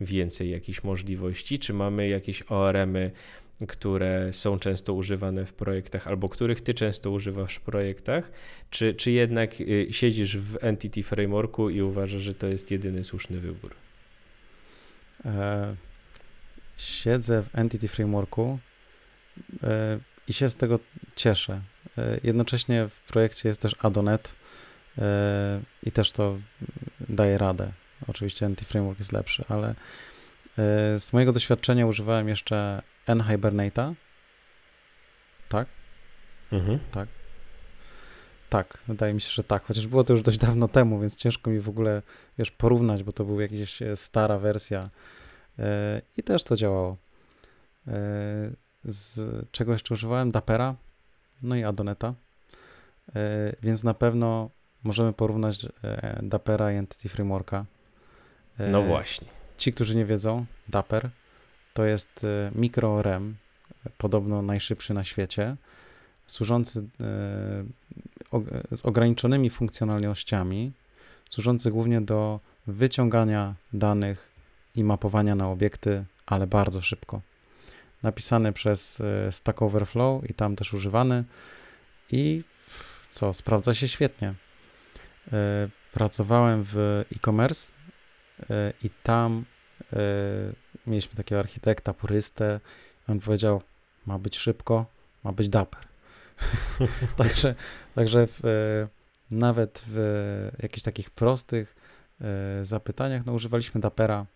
[0.00, 3.10] więcej jakichś możliwości, czy mamy jakieś ORMy,
[3.68, 8.30] które są często używane w projektach, albo których ty często używasz w projektach,
[8.70, 9.54] czy, czy jednak
[9.90, 13.87] siedzisz w Entity Frameworku i uważasz, że to jest jedyny słuszny wybór?
[15.24, 15.74] E,
[16.76, 18.58] siedzę w Entity Frameworku
[19.62, 20.78] e, i się z tego
[21.16, 21.60] cieszę.
[21.98, 24.36] E, jednocześnie w projekcie jest też Adonet
[25.82, 26.38] i też to
[27.08, 27.72] daje radę.
[28.06, 29.74] Oczywiście Entity Framework jest lepszy, ale
[30.98, 33.94] z mojego doświadczenia używałem jeszcze NHibernate'a.
[35.48, 35.68] Tak?
[36.52, 36.78] Mhm.
[36.90, 37.08] Tak.
[38.48, 41.50] Tak, wydaje mi się, że tak, chociaż było to już dość dawno temu, więc ciężko
[41.50, 42.02] mi w ogóle,
[42.38, 44.90] wiesz, porównać, bo to była jakaś e, stara wersja
[45.58, 45.64] yy,
[46.16, 46.96] i też to działało.
[47.86, 47.92] Yy,
[48.84, 50.30] z czego jeszcze używałem?
[50.30, 50.74] Dapera,
[51.42, 52.14] no i Adoneta,
[53.06, 53.14] yy,
[53.62, 54.50] więc na pewno
[54.84, 55.66] możemy porównać
[56.22, 57.64] Dapera i Entity Frameworka.
[58.58, 59.28] No właśnie.
[59.56, 61.10] Ci, którzy nie wiedzą, Dapper
[61.74, 63.34] to jest mikro-REM,
[63.98, 65.56] podobno najszybszy na świecie,
[66.28, 66.88] służący
[68.72, 70.72] z ograniczonymi funkcjonalnościami,
[71.28, 74.30] służący głównie do wyciągania danych
[74.74, 77.20] i mapowania na obiekty, ale bardzo szybko.
[78.02, 81.24] Napisany przez e, Stack Overflow i tam też używany
[82.10, 82.44] i
[83.10, 84.34] co, sprawdza się świetnie.
[85.32, 87.72] E, pracowałem w e-commerce
[88.50, 89.44] e, i tam
[90.86, 92.60] mieliśmy takiego architekta, purystę.
[93.08, 93.62] On powiedział,
[94.06, 94.86] ma być szybko,
[95.24, 95.87] ma być dapper.
[97.16, 97.54] także
[97.94, 98.88] także w, e,
[99.30, 101.76] nawet w jakichś takich prostych
[102.20, 104.26] e, zapytaniach no, używaliśmy Dapera,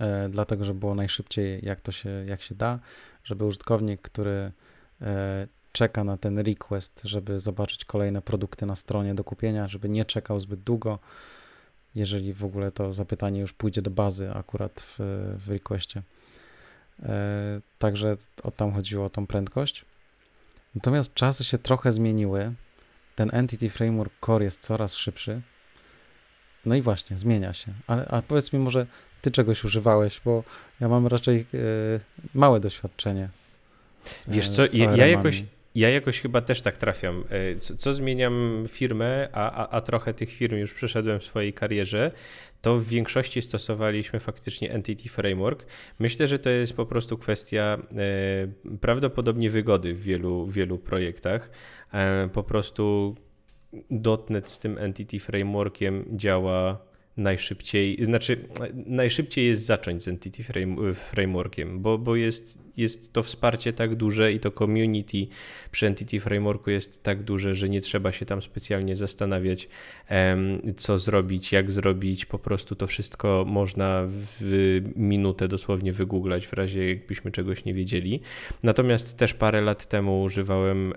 [0.00, 2.78] e, dlatego że było najszybciej, jak to się, jak się da,
[3.24, 4.52] żeby użytkownik, który
[5.72, 10.40] czeka na ten request, żeby zobaczyć kolejne produkty na stronie do kupienia, żeby nie czekał
[10.40, 10.98] zbyt długo,
[11.94, 14.96] jeżeli w ogóle to zapytanie już pójdzie do bazy akurat w,
[15.46, 16.02] w requestie.
[17.78, 19.84] Także o tam chodziło o tą prędkość.
[20.74, 22.52] Natomiast czasy się trochę zmieniły.
[23.16, 25.42] ten Entity Framework Core jest coraz szybszy.
[26.66, 27.72] No i właśnie, zmienia się.
[27.86, 28.86] Ale, ale powiedz mi może,
[29.22, 30.44] ty czegoś używałeś, bo
[30.80, 31.46] ja mam raczej e,
[32.34, 33.28] małe doświadczenie.
[34.04, 37.24] Z, Wiesz co, ja, ja, jakoś, ja jakoś chyba też tak trafiam.
[37.30, 41.52] E, co, co zmieniam firmę, a, a, a, trochę tych firm już przeszedłem w swojej
[41.52, 42.10] karierze,
[42.62, 45.66] to w większości stosowaliśmy faktycznie Entity Framework.
[45.98, 51.50] Myślę, że to jest po prostu kwestia e, prawdopodobnie wygody w wielu, wielu projektach.
[51.92, 53.16] E, po prostu
[54.28, 58.48] .NET z tym Entity Frameworkiem działa najszybciej, znaczy
[58.86, 60.44] najszybciej jest zacząć z Entity
[60.94, 65.26] Frameworkiem, bo, bo jest jest to wsparcie tak duże i to community
[65.70, 69.68] przy Entity Frameworku jest tak duże, że nie trzeba się tam specjalnie zastanawiać,
[70.76, 72.26] co zrobić, jak zrobić.
[72.26, 78.20] Po prostu to wszystko można w minutę dosłownie wygooglać w razie jakbyśmy czegoś nie wiedzieli.
[78.62, 80.92] Natomiast też parę lat temu używałem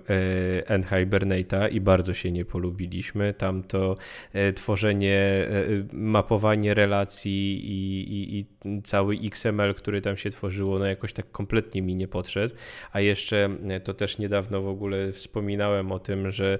[0.68, 3.34] e, NHibernate'a i bardzo się nie polubiliśmy.
[3.34, 3.96] Tam to
[4.32, 5.64] e, tworzenie, e,
[6.08, 11.82] mapowanie relacji i, i, i cały XML, który tam się tworzyło, no jakoś tak kompletnie
[11.82, 12.54] mi nie podszedł.
[12.92, 16.58] A jeszcze e, to też niedawno w ogóle wspominałem o tym, że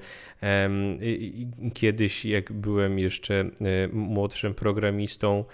[1.75, 5.45] kiedyś, jak byłem jeszcze e, młodszym programistą,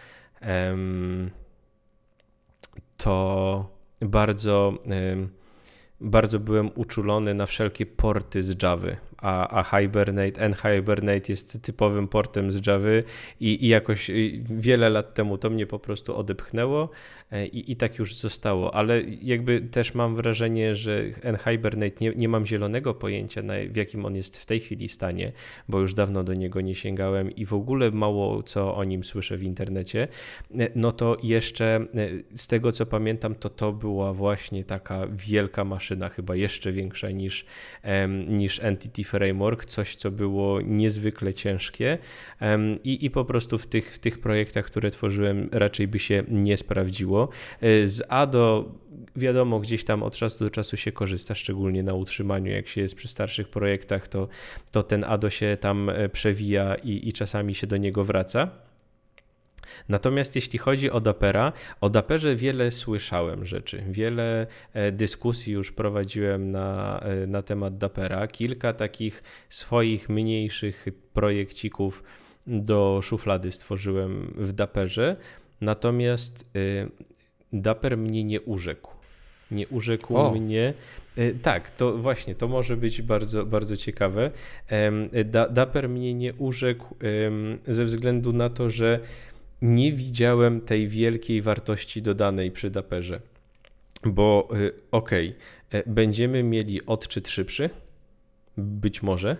[2.96, 4.78] to bardzo.
[6.00, 8.88] Bardzo byłem uczulony na wszelkie porty z Java,
[9.24, 12.88] a, a Hibernate, NHibernate jest typowym portem z Java
[13.40, 14.10] i, i jakoś
[14.50, 16.90] wiele lat temu to mnie po prostu odepchnęło
[17.30, 22.28] e, i, i tak już zostało, ale jakby też mam wrażenie, że NHibernate nie, nie
[22.28, 25.32] mam zielonego pojęcia na, w jakim on jest w tej chwili stanie,
[25.68, 29.36] bo już dawno do niego nie sięgałem i w ogóle mało co o nim słyszę
[29.36, 30.08] w internecie,
[30.58, 35.64] e, no to jeszcze e, z tego co pamiętam, to to była właśnie taka wielka
[35.64, 37.46] maszyna, chyba jeszcze większa niż,
[38.28, 41.98] niż Entity framework, coś, co było niezwykle ciężkie
[42.84, 46.56] i, i po prostu w tych, w tych projektach, które tworzyłem, raczej by się nie
[46.56, 47.28] sprawdziło.
[47.60, 48.72] E, z ADO
[49.16, 52.94] wiadomo, gdzieś tam od czasu do czasu się korzysta, szczególnie na utrzymaniu, jak się jest
[52.94, 54.28] przy starszych projektach, to,
[54.70, 58.50] to ten ADO się tam e, przewija i, i czasami się do niego wraca.
[59.88, 66.50] Natomiast jeśli chodzi o Dapera, o Daperze wiele słyszałem rzeczy, wiele e, dyskusji już prowadziłem
[66.50, 72.02] na, e, na temat Dapera, kilka takich swoich mniejszych projekcików
[72.46, 75.16] do szuflady stworzyłem w Daperze,
[75.60, 76.88] natomiast e,
[77.52, 78.94] Daper mnie nie urzekł.
[79.50, 80.30] Nie urzekł o.
[80.30, 80.74] mnie.
[81.42, 84.30] Tak, to właśnie, to może być bardzo, bardzo ciekawe.
[85.50, 86.96] Dapper mnie nie urzekł
[87.66, 89.00] ze względu na to, że
[89.64, 93.20] nie widziałem tej wielkiej wartości dodanej przy Daperze.
[94.04, 97.70] Bo y, okej, okay, e, będziemy mieli odczyt szybszy,
[98.56, 99.36] być może, e,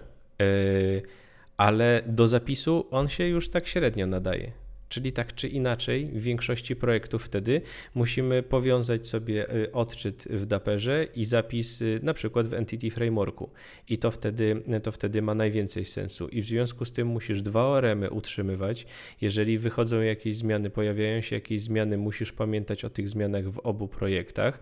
[1.57, 4.53] ale do zapisu on się już tak średnio nadaje.
[4.89, 7.61] Czyli tak czy inaczej, w większości projektów wtedy
[7.95, 13.51] musimy powiązać sobie y, odczyt w Daperze i zapis y, na przykład w Entity Frameworku.
[13.89, 16.29] I to wtedy, to wtedy ma najwięcej sensu.
[16.29, 18.87] I w związku z tym musisz dwa ORMy utrzymywać.
[19.21, 23.89] Jeżeli wychodzą jakieś zmiany, pojawiają się jakieś zmiany, musisz pamiętać o tych zmianach w obu
[23.89, 24.61] projektach.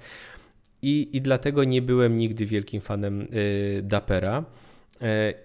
[0.82, 4.44] I, i dlatego nie byłem nigdy wielkim fanem y, Dapera.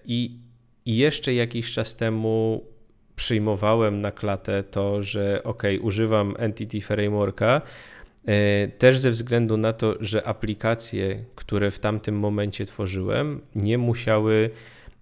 [0.04, 0.38] I,
[0.86, 2.64] I jeszcze jakiś czas temu
[3.18, 7.62] przyjmowałem na klatę to, że ok, używam Entity Frameworka,
[8.26, 14.50] e, też ze względu na to, że aplikacje, które w tamtym momencie tworzyłem, nie musiały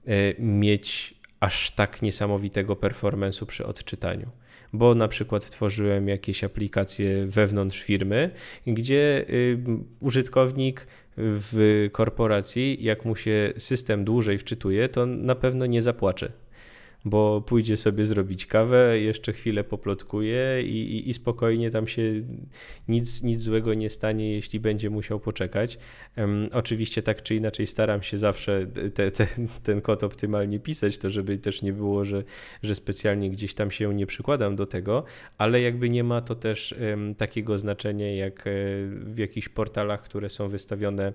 [0.07, 4.31] e, mieć aż tak niesamowitego performance'u przy odczytaniu.
[4.73, 8.31] Bo na przykład tworzyłem jakieś aplikacje wewnątrz firmy,
[8.67, 9.59] gdzie y,
[10.01, 16.46] użytkownik w korporacji, jak mu się system dłużej wczytuje, to na pewno nie zapłacze
[17.07, 22.03] bo pójdzie sobie zrobić kawę, jeszcze chwilę poplotkuje i, i, i, spokojnie tam się
[22.89, 25.79] nic, nic złego nie stanie, jeśli będzie musiał poczekać.
[26.17, 29.27] Um, oczywiście tak czy inaczej staram się zawsze te, te,
[29.63, 32.25] ten kod optymalnie pisać, to żeby też nie było, że,
[32.63, 35.05] że specjalnie gdzieś tam się nie przykładam do tego,
[35.39, 38.51] ale jakby nie ma to też um, takiego znaczenia jak e,
[38.91, 41.13] w jakichś portalach, które są wystawione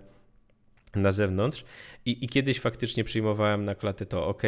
[0.95, 1.65] na zewnątrz
[2.05, 4.43] i, i kiedyś faktycznie przyjmowałem na klatę to, ok,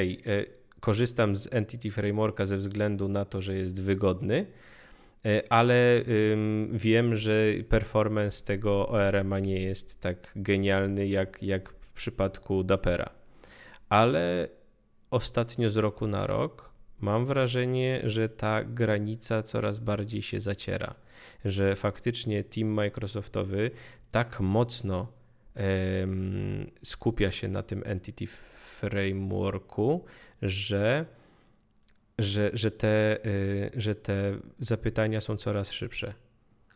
[0.84, 4.46] korzystam z Entity Frameworka ze względu na to, że jest wygodny,
[5.26, 6.02] e, ale
[6.72, 13.10] wiem, że performance tego ORM-a nie jest tak genialny jak, jak w przypadku Dapera.
[13.90, 14.48] Ale
[15.12, 16.70] ostatnio z roku na rok
[17.00, 20.96] mam wrażenie, że ta granica coraz bardziej się zaciera,
[21.46, 23.72] że faktycznie team Microsoftowy
[24.12, 25.08] tak mocno
[26.84, 30.06] skupia się na tym Entity Frameworku,
[30.44, 31.06] że,
[32.18, 36.14] że, że, te, y, że te zapytania są coraz szybsze.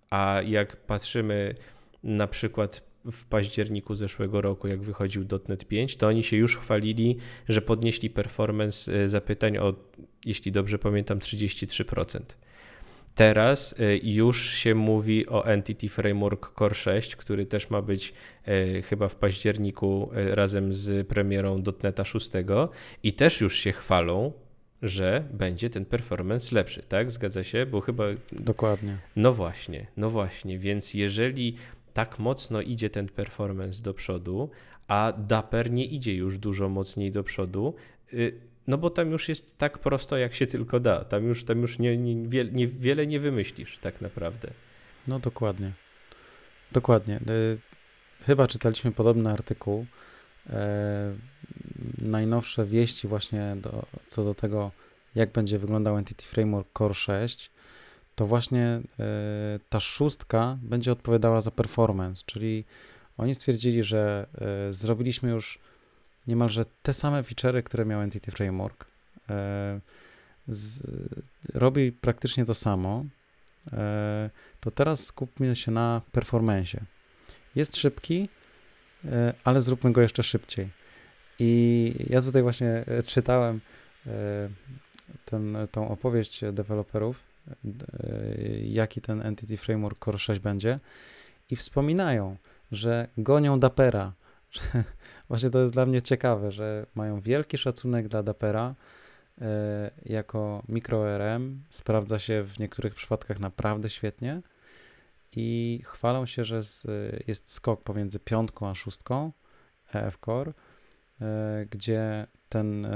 [0.09, 1.55] A jak patrzymy
[2.03, 7.17] na przykład w październiku zeszłego roku, jak wychodził .NET 5, to oni się już chwalili,
[7.49, 9.75] że podnieśli performance y, zapytań o,
[10.25, 12.19] jeśli dobrze pamiętam, 33%.
[13.17, 18.13] Teraz y, już się mówi o Entity Framework Core 6, który też ma być
[18.47, 22.31] y, chyba w październiku razem z premierą .NETA 6
[23.03, 24.33] i też już się chwalą,
[24.81, 27.11] że będzie ten performance lepszy, tak?
[27.11, 27.65] Zgadza się?
[27.65, 28.05] Bo chyba.
[28.31, 28.97] Dokładnie.
[29.15, 30.59] No właśnie, no właśnie.
[30.59, 31.55] Więc jeżeli
[31.93, 34.49] tak mocno idzie ten performance do przodu,
[34.87, 37.75] a Dapper nie idzie już dużo mocniej do przodu,
[38.13, 41.03] y, no bo tam już jest tak prosto, jak się tylko da.
[41.05, 42.15] Tam już, tam już nie, nie,
[42.51, 44.47] nie, wiele nie wymyślisz tak naprawdę.
[45.07, 45.71] No dokładnie.
[46.71, 47.19] Dokładnie.
[47.29, 47.57] Y,
[48.25, 49.85] chyba czytaliśmy podobny artykuł.
[50.49, 51.13] E,
[51.97, 54.71] najnowsze wieści właśnie do, co do tego,
[55.15, 57.51] jak będzie wyglądał Entity Framework Core 6,
[58.15, 58.81] to właśnie e,
[59.69, 62.65] ta szóstka będzie odpowiadała za performance, czyli
[63.17, 64.27] oni stwierdzili, że
[64.69, 65.59] e, zrobiliśmy już
[66.27, 68.85] niemalże te same feature'y, które miał Entity Framework.
[69.29, 69.79] E,
[70.47, 70.87] z,
[71.53, 73.05] robi praktycznie to samo,
[74.59, 76.79] to teraz skupmy się na performance.
[77.55, 78.29] Jest szybki,
[79.43, 80.69] ale zróbmy go jeszcze szybciej.
[81.39, 83.61] I ja tutaj właśnie czytałem
[85.25, 90.79] ten, tą opowieść deweloperów E, jaki ten Entity Framework Core 6 będzie
[91.49, 92.37] i wspominają,
[92.71, 94.13] że gonią Dapera.
[95.29, 98.75] Właśnie to jest dla mnie ciekawe, że mają wielki szacunek dla Dapera
[99.41, 101.59] e, jako mikro-RM.
[101.69, 104.41] Sprawdza się w niektórych przypadkach naprawdę świetnie
[105.31, 106.61] i chwalą się, że
[107.27, 109.31] jest skok pomiędzy piątką a szóstką
[109.93, 110.53] EF Core,
[111.21, 112.87] e, gdzie ten,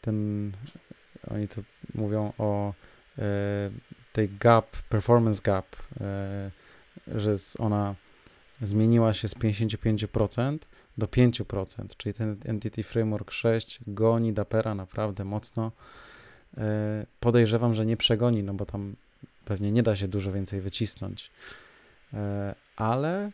[0.00, 0.52] ten
[1.30, 1.64] oni tu
[1.94, 2.74] mówią o
[3.18, 3.22] e,
[4.12, 5.76] tej gap, performance gap,
[7.06, 7.94] że ona
[8.62, 10.58] zmieniła się z 55%
[10.98, 15.72] do 5%, czyli ten Entity Framework 6 goni Dapera naprawdę mocno.
[16.58, 18.96] E, podejrzewam, że nie przegoni, no bo tam
[19.44, 21.30] pewnie nie da się dużo więcej wycisnąć.
[22.76, 23.30] Ale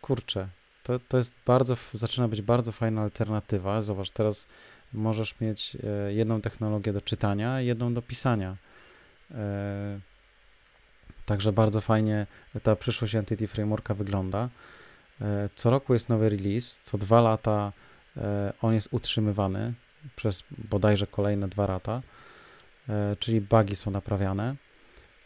[0.00, 0.48] kurczę,
[0.82, 3.80] to, to jest bardzo, zaczyna być bardzo fajna alternatywa.
[3.80, 4.46] Zobacz, teraz
[4.92, 8.56] możesz mieć e, jedną technologię do czytania, jedną do pisania.
[11.26, 12.26] E, także bardzo fajnie
[12.62, 14.48] ta przyszłość Entity Frameworka wygląda.
[15.20, 17.72] E, co roku jest nowy release, co dwa lata
[18.62, 19.74] on jest utrzymywany
[20.16, 22.02] przez bodajże kolejne dwa lata,
[23.18, 24.56] czyli bugi są naprawiane.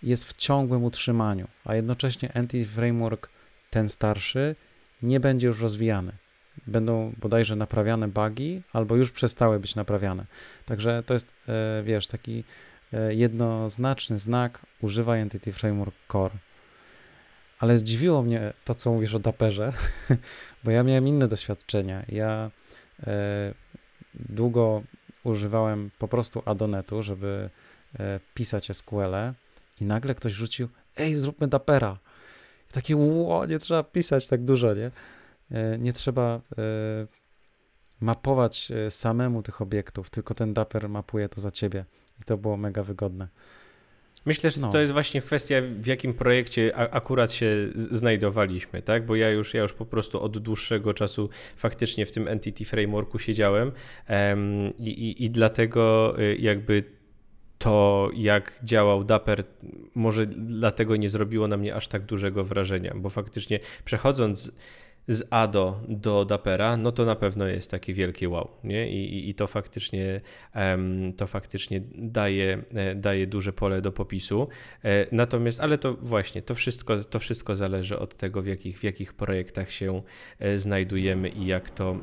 [0.03, 3.31] Jest w ciągłym utrzymaniu, a jednocześnie Entity Framework,
[3.71, 4.55] ten starszy,
[5.03, 6.13] nie będzie już rozwijany
[6.67, 10.27] będą bodajże naprawiane bugi, albo już przestały być naprawiane.
[10.67, 12.43] Także to jest, e, wiesz, taki e,
[13.11, 16.35] jednoznaczny znak używaj Entity Framework Core.
[17.59, 19.73] Ale zdziwiło mnie to, co mówisz o Daperze,
[20.65, 22.05] bo ja miałem inne doświadczenia.
[22.09, 22.51] Ja
[23.07, 23.55] e,
[24.15, 24.83] długo
[25.25, 27.51] używałem po prostu Adonetu, żeby
[28.35, 29.33] pisać SQL -e
[29.81, 31.99] i nagle ktoś rzucił, ej, zróbmy Dapera.
[32.71, 34.91] I takie, ło, nie trzeba pisać tak dużo, nie?
[35.51, 37.20] E, nie trzeba e,
[38.01, 41.85] mapować e, samemu tych obiektów, tylko ten Dapper mapuje to za ciebie
[42.21, 43.29] i to było mega wygodne.
[44.25, 44.71] Myślę, że no.
[44.71, 49.07] to jest właśnie kwestia, w jakim projekcie akurat się znajdowaliśmy, tak?
[49.07, 53.19] Bo ja już, ja już po prostu od dłuższego czasu faktycznie w tym Entity Frameworku
[53.19, 53.73] siedziałem
[54.09, 56.85] um, i, i, i dlatego jakby
[57.59, 59.45] to, jak działał Dapper,
[59.95, 64.53] może dlatego nie zrobiło na mnie aż tak dużego wrażenia, bo faktycznie przechodząc
[65.11, 68.91] z Ado do Dapera, no to na pewno jest takie wielkie wow, nie?
[68.91, 70.21] I, i, i to faktycznie
[71.17, 74.49] to faktycznie daje, e, daje duże pole do popisu.
[74.85, 78.85] E, natomiast, ale to właśnie, to wszystko, to wszystko zależy od tego, w jakich, w
[78.85, 80.03] jakich projektach się
[80.39, 81.97] e, znajdujemy i jak to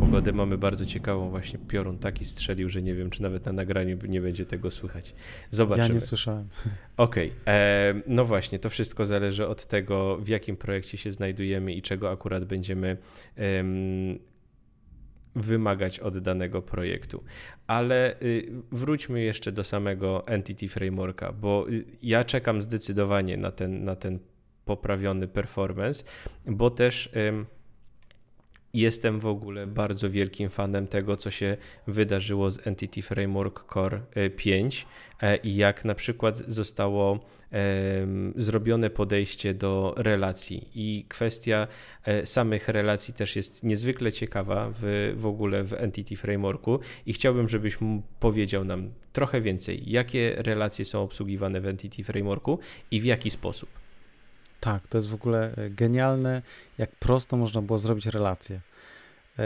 [0.00, 1.30] pogodę mamy bardzo ciekawą.
[1.30, 5.14] Właśnie piorun taki strzelił, że nie wiem, czy nawet na nagraniu nie będzie tego słychać.
[5.50, 5.88] Zobaczymy.
[5.88, 6.48] Ja nie słyszałem.
[6.96, 7.28] Okej.
[7.42, 7.54] Okay.
[7.54, 12.10] E, no właśnie, to wszystko zależy od tego, w jakim projekcie się znajdujemy i czego
[12.10, 12.96] akurat będziemy
[15.34, 17.24] wymagać od danego projektu.
[17.66, 23.84] Ale y, wróćmy jeszcze do samego Entity Frameworka, bo y, ja czekam zdecydowanie na ten,
[23.84, 24.18] na ten
[24.64, 26.04] poprawiony performance,
[26.46, 27.10] bo też
[28.74, 31.56] Jestem w ogóle bardzo wielkim fanem tego, co się
[31.86, 34.00] wydarzyło z Entity Framework Core
[34.36, 34.86] 5
[35.22, 37.20] e, i jak na przykład zostało
[38.36, 40.68] zrobione podejście do relacji.
[40.74, 41.66] I kwestia
[42.04, 47.48] e, samych relacji też jest niezwykle ciekawa w, w ogóle w Entity Frameworku i chciałbym,
[47.48, 47.78] żebyś
[48.20, 52.58] powiedział nam trochę więcej, jakie relacje są obsługiwane w Entity Frameworku
[52.90, 53.87] i w jaki sposób.
[54.60, 56.42] Tak, to jest w ogóle e, genialne,
[56.78, 58.60] jak prosto można było zrobić relacje.
[59.38, 59.44] E,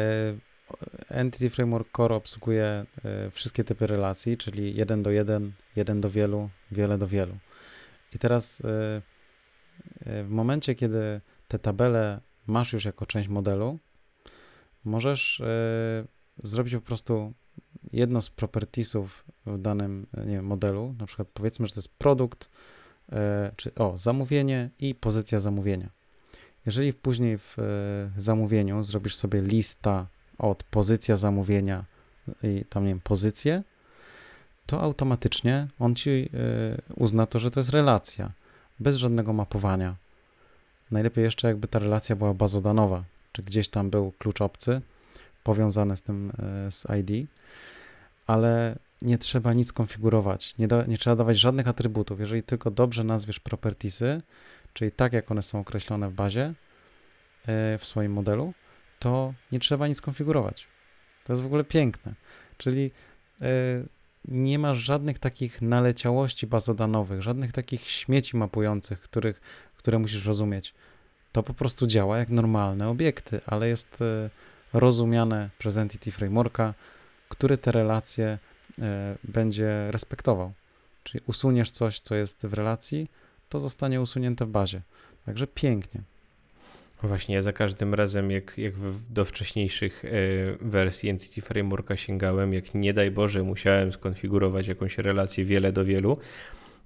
[1.09, 6.51] Entity Framework Core obsługuje e, wszystkie typy relacji, czyli jeden do jeden, jeden do wielu,
[6.71, 7.37] wiele do wielu.
[8.15, 8.63] I teraz
[10.07, 13.79] w momencie, kiedy te tabele masz już jako część modelu,
[14.85, 15.43] możesz
[16.43, 17.33] zrobić po prostu
[17.93, 22.49] jedno z propertiesów w danym nie wiem, modelu, na przykład powiedzmy, że to jest produkt,
[23.57, 25.89] czy o, zamówienie i pozycja zamówienia.
[26.67, 27.63] Jeżeli później w e,
[28.21, 30.07] zamówieniu zrobisz sobie lista
[30.39, 31.85] od pozycja zamówienia
[32.43, 33.63] i tam, nie wiem, pozycję,
[34.67, 38.33] to automatycznie on ci e, uzna to, że to jest relacja,
[38.81, 39.97] bez żadnego mapowania.
[40.91, 44.81] Najlepiej jeszcze, jakby ta relacja była bazodanowa, czy gdzieś tam był klucz obcy
[45.45, 46.33] powiązany z tym,
[46.71, 47.29] z ID,
[48.27, 52.21] ale nie trzeba nic konfigurować, nie, da, nie trzeba dawać żadnych atrybutów.
[52.21, 54.23] Jeżeli tylko dobrze nazwiesz propertiesy,
[54.73, 56.55] czyli tak jak one są określone w bazie,
[57.47, 58.55] e, w swoim modelu,
[58.99, 60.69] to nie trzeba nic konfigurować.
[61.25, 62.15] To jest w ogóle piękne.
[62.57, 62.91] Czyli
[63.41, 63.47] e,
[64.29, 69.41] nie masz żadnych takich naleciałości bazodanowych, żadnych takich śmieci mapujących, których,
[69.77, 70.75] które musisz rozumieć.
[71.33, 74.31] To po prostu działa jak normalne obiekty, ale jest e,
[74.73, 76.75] rozumiane przez Entity Frameworka,
[77.29, 78.39] który te relacje
[79.25, 80.53] będzie respektował.
[81.05, 83.11] Czyli usuniesz coś, co jest w relacji,
[83.49, 84.81] to zostanie usunięte w bazie.
[85.27, 86.01] Także pięknie.
[87.03, 88.75] Właśnie, ja za każdym razem, jak, jak
[89.11, 90.09] do wcześniejszych e,
[90.61, 96.19] wersji Entity Frameworka sięgałem, jak nie daj Boże musiałem skonfigurować jakąś relację wiele do wielu,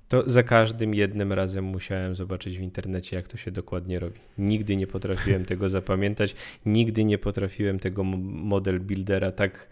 [0.09, 4.21] to za każdym jednym razem musiałem zobaczyć w internecie, jak to się dokładnie robi.
[4.39, 6.35] Nigdy nie potrafiłem tego zapamiętać,
[6.67, 9.69] nigdy nie potrafiłem tego model buildera tak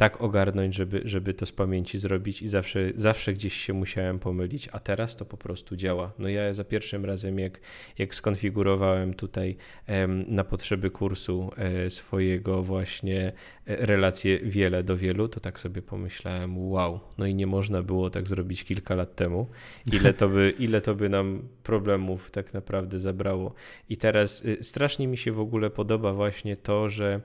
[0.00, 4.68] tak ogarnąć, żeby, żeby to z pamięci zrobić i zawsze, zawsze gdzieś się musiałem pomylić,
[4.72, 6.12] a teraz to po prostu działa.
[6.18, 7.60] No ja za pierwszym razem, jak,
[7.98, 13.32] jak skonfigurowałem tutaj em, na potrzeby kursu e, swojego właśnie
[13.66, 18.10] e, relacje wiele do wielu, to tak sobie pomyślałem, wow, no i nie można było
[18.10, 19.46] tak zrobić kilka lat temu.
[19.92, 23.54] Ile to by, ile to by nam problemów tak naprawdę zabrało.
[23.88, 27.20] I teraz y, strasznie mi się w ogóle podoba właśnie to, że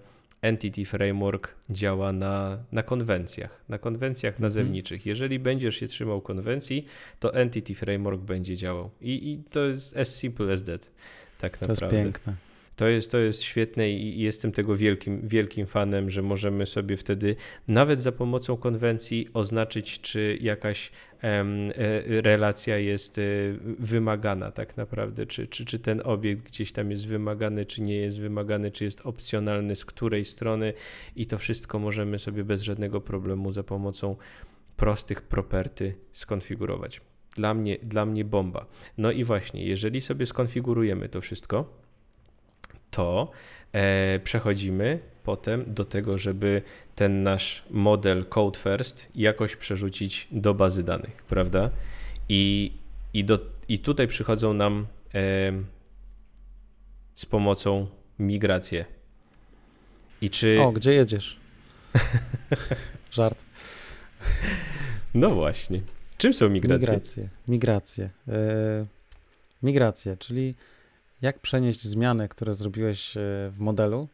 [0.45, 4.43] Entity Framework działa na, na konwencjach, na konwencjach mhm.
[4.43, 5.05] nazewniczych.
[5.05, 6.85] Jeżeli będziesz się trzymał konwencji,
[7.19, 8.89] to Entity Framework będzie działał.
[9.01, 10.91] I, i to jest as simple as that,
[11.37, 11.89] tak naprawdę.
[11.89, 12.44] To jest piękne.
[12.75, 17.35] To jest, to jest świetne i jestem tego wielkim, wielkim fanem, że możemy sobie wtedy
[17.67, 20.91] nawet za pomocą konwencji oznaczyć, czy jakaś
[21.23, 23.21] e, relacja jest e,
[23.79, 28.19] wymagana tak naprawdę, czy, czy, czy ten obiekt gdzieś tam jest wymagany, czy nie jest
[28.19, 30.73] wymagany, czy jest opcjonalny, z której strony
[31.15, 34.15] i to wszystko możemy sobie bez żadnego problemu za pomocą
[34.77, 37.01] prostych property skonfigurować.
[37.35, 38.65] Dla mnie, dla mnie bomba.
[38.97, 41.84] No i właśnie, jeżeli sobie skonfigurujemy to wszystko,
[42.95, 43.31] to
[43.73, 46.61] e, przechodzimy potem do tego, żeby
[46.95, 51.69] ten nasz model Code First jakoś przerzucić do bazy danych, prawda?
[52.29, 52.71] I,
[53.13, 55.51] i, do, i tutaj przychodzą nam e,
[57.13, 57.87] z pomocą
[58.19, 58.85] migracje.
[60.21, 60.61] I czy...
[60.61, 61.39] O, gdzie jedziesz?
[63.11, 63.45] Żart.
[65.13, 65.81] No właśnie.
[66.17, 66.87] Czym są migracje?
[66.87, 67.29] Migracje.
[67.47, 68.09] Migracje.
[68.27, 68.85] E,
[69.63, 70.55] migracje, czyli
[71.25, 73.19] jak przenieść zmiany, które zrobiłeś e,
[73.51, 74.07] w modelu, e,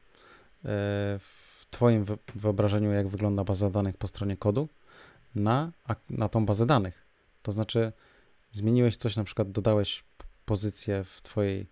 [1.20, 2.06] w Twoim
[2.36, 4.70] wyobrażeniu, jak wygląda baza danych po stronie kodu,
[5.36, 5.72] na,
[6.10, 7.06] na tą bazę danych.
[7.42, 7.92] To znaczy,
[8.52, 10.04] zmieniłeś coś, na przykład dodałeś
[10.46, 11.68] pozycję w, twojej,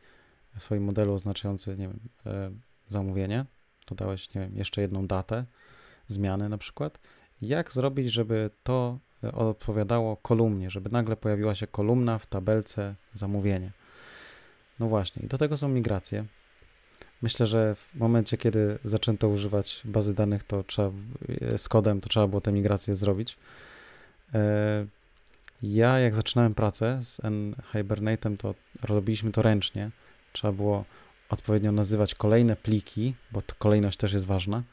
[0.56, 2.52] w Twoim modelu oznaczający, nie wiem, e,
[2.88, 3.46] zamówienie,
[3.88, 5.46] dodałeś, nie wiem, jeszcze jedną datę
[6.08, 7.00] zmiany na przykład.
[7.42, 9.00] Jak zrobić, żeby to
[9.34, 13.79] odpowiadało kolumnie, żeby nagle pojawiła się kolumna w tabelce zamówienie?
[14.80, 16.26] No właśnie, i do tego są migracje.
[17.22, 20.92] Myślę, że w momencie, kiedy zaczęto używać bazy danych, to trzeba,
[21.58, 23.38] z kodem, to trzeba było te migracje zrobić.
[24.34, 24.86] E,
[25.64, 27.22] ja, jak zaczynałem pracę z
[27.74, 29.92] Hibernate'em, to robiliśmy to ręcznie.
[30.34, 30.86] Trzeba było
[31.30, 34.64] odpowiednio nazywać kolejne pliki, bo kolejność też jest ważna.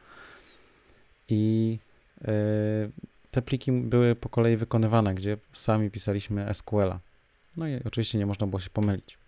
[1.29, 1.79] I
[2.23, 2.33] e,
[3.31, 7.01] te pliki były po kolei wykonywane, gdzie sami pisaliśmy SQL-a.
[7.57, 9.19] No i oczywiście nie można było się pomylić.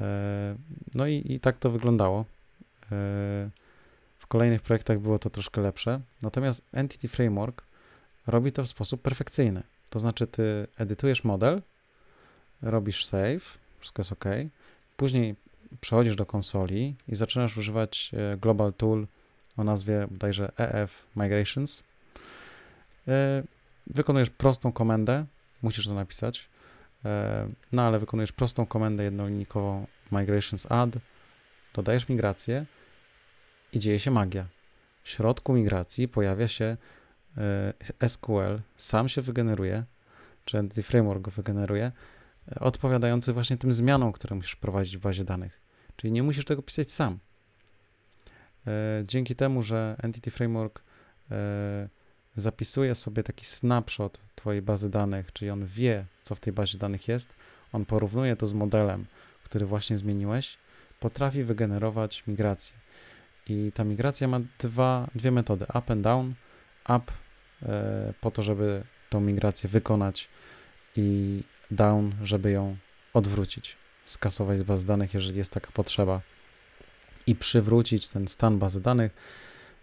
[0.00, 0.56] E,
[0.94, 2.24] no i, i tak to wyglądało.
[2.92, 3.50] E,
[4.28, 6.00] kolejnych projektach było to troszkę lepsze.
[6.22, 7.62] Natomiast Entity Framework
[8.26, 9.62] robi to w sposób perfekcyjny.
[9.90, 11.62] To znaczy, ty edytujesz model,
[12.62, 14.24] robisz save, wszystko jest OK.
[14.96, 15.36] Później
[15.80, 19.06] przechodzisz do konsoli i zaczynasz używać e, Global Tool
[19.56, 21.82] o nazwie bodajże EF Migrations.
[23.86, 25.26] Wykonujesz prostą komendę,
[25.62, 26.48] musisz to napisać,
[27.72, 30.98] no ale wykonujesz prostą komendę jednolinijkową migrations add,
[31.74, 32.66] dodajesz migrację
[33.72, 34.46] i dzieje się magia.
[35.02, 36.76] W środku migracji pojawia się
[38.06, 39.84] SQL, sam się wygeneruje,
[40.44, 41.92] czy Entity Framework go wygeneruje,
[42.60, 45.60] odpowiadający właśnie tym zmianom, które musisz prowadzić w bazie danych.
[45.96, 47.18] Czyli nie musisz tego pisać sam.
[48.66, 50.82] E, dzięki temu, że Entity Framework
[51.30, 51.88] e,
[52.40, 57.08] zapisuje sobie taki snapshot Twojej bazy danych, czyli on wie, co w tej bazie danych
[57.08, 57.36] jest,
[57.72, 59.06] on porównuje to z modelem,
[59.44, 60.58] który właśnie zmieniłeś,
[61.00, 62.76] potrafi wygenerować migrację.
[63.46, 66.34] I ta migracja ma dwa, dwie metody: up and down.
[66.88, 67.12] Up
[67.62, 70.28] e, po to, żeby tą migrację wykonać,
[70.96, 72.76] i down, żeby ją
[73.14, 76.20] odwrócić, skasować z baz danych, jeżeli jest taka potrzeba
[77.26, 79.12] i przywrócić ten stan bazy danych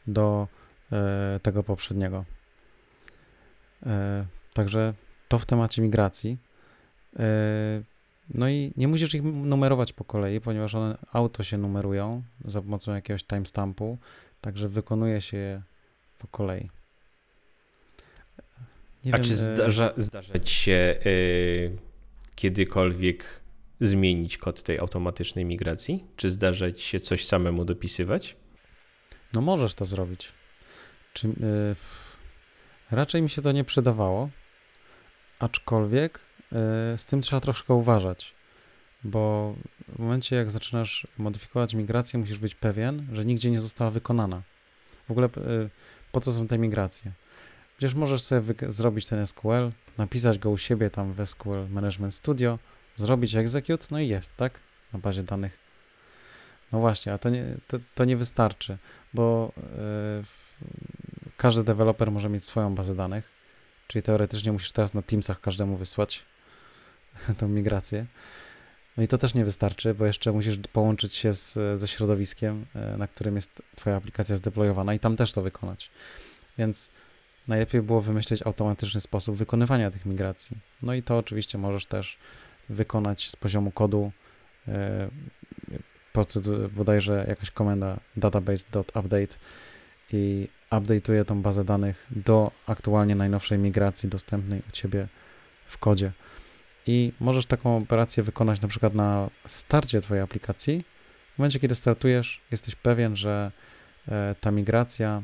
[0.08, 0.48] do
[0.92, 2.26] e, tego poprzedniego.
[3.86, 4.94] E, także
[5.28, 6.38] to w temacie migracji.
[7.20, 7.26] E,
[8.34, 12.94] no i nie musisz ich numerować po kolei, ponieważ one auto się numerują za pomocą
[12.94, 13.98] jakiegoś timestampu,
[14.42, 15.62] także wykonuje się je
[16.18, 16.70] po kolei.
[19.06, 21.78] Nie A wiem, czy e, zdarza, zdarza ci się yy,
[22.36, 23.42] kiedykolwiek
[23.82, 26.06] zmienić kod tej automatycznej migracji?
[26.16, 28.36] Czy zdarza ci się coś samemu dopisywać?
[29.34, 30.32] No możesz to zrobić.
[31.14, 31.36] Czy, yy,
[32.92, 34.30] raczej mi się to nie przydawało,
[35.40, 36.20] aczkolwiek
[36.52, 36.58] yy,
[36.98, 38.34] z tym trzeba troszkę uważać,
[39.04, 39.56] bo
[39.88, 44.42] w momencie jak zaczynasz modyfikować migrację, musisz być pewien, że nigdzie nie została wykonana.
[45.08, 45.30] W ogóle
[46.12, 47.12] po co są te migracje?
[47.78, 52.60] Przecież możesz sobie zrobić ten SQL, napisać go u siebie tam w SQL Management Studio,
[52.96, 54.60] zrobić execute, no i jest, tak?
[54.94, 55.58] Na bazie danych.
[56.72, 58.78] No właśnie, a to nie, to, to nie wystarczy,
[59.14, 60.24] bo yy,
[61.38, 63.30] każdy deweloper może mieć swoją bazę danych,
[63.88, 66.26] czyli teoretycznie musisz teraz na Teamsach każdemu wysłać
[67.40, 68.06] tą migrację.
[68.98, 72.98] No i to też nie wystarczy, bo jeszcze musisz połączyć się z, ze środowiskiem, e,
[72.98, 75.92] na którym jest Twoja aplikacja zdeployowana i tam też to wykonać.
[76.58, 76.92] Więc
[77.48, 80.58] najlepiej było wymyślić automatyczny sposób wykonywania tych migracji.
[80.82, 82.18] No i to oczywiście możesz też
[82.70, 84.12] wykonać z poziomu kodu
[84.68, 85.10] e,
[86.14, 89.38] procedur, bodajże jakaś komenda database.update
[90.12, 90.48] i
[90.80, 95.08] update'uje tą bazę danych do aktualnie najnowszej migracji dostępnej u Ciebie
[95.68, 96.12] w kodzie.
[96.88, 100.86] I możesz taką operację wykonać na przykład na starcie Twojej aplikacji.
[101.36, 103.52] W momencie, kiedy startujesz, jesteś pewien, że
[104.08, 105.22] e, ta migracja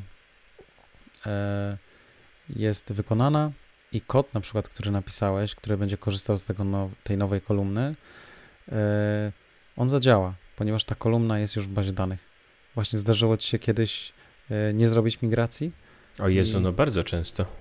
[1.26, 1.78] e,
[2.48, 3.52] jest wykonana
[3.92, 7.94] i kod na przykład, który napisałeś, który będzie korzystał z tego now, tej nowej kolumny,
[8.68, 8.76] yy,
[9.76, 12.20] on zadziała, ponieważ ta kolumna jest już w bazie danych.
[12.74, 14.12] Właśnie zdarzyło ci się kiedyś
[14.74, 15.72] nie zrobić migracji?
[16.18, 16.62] O Jezu, I...
[16.62, 17.44] no bardzo często.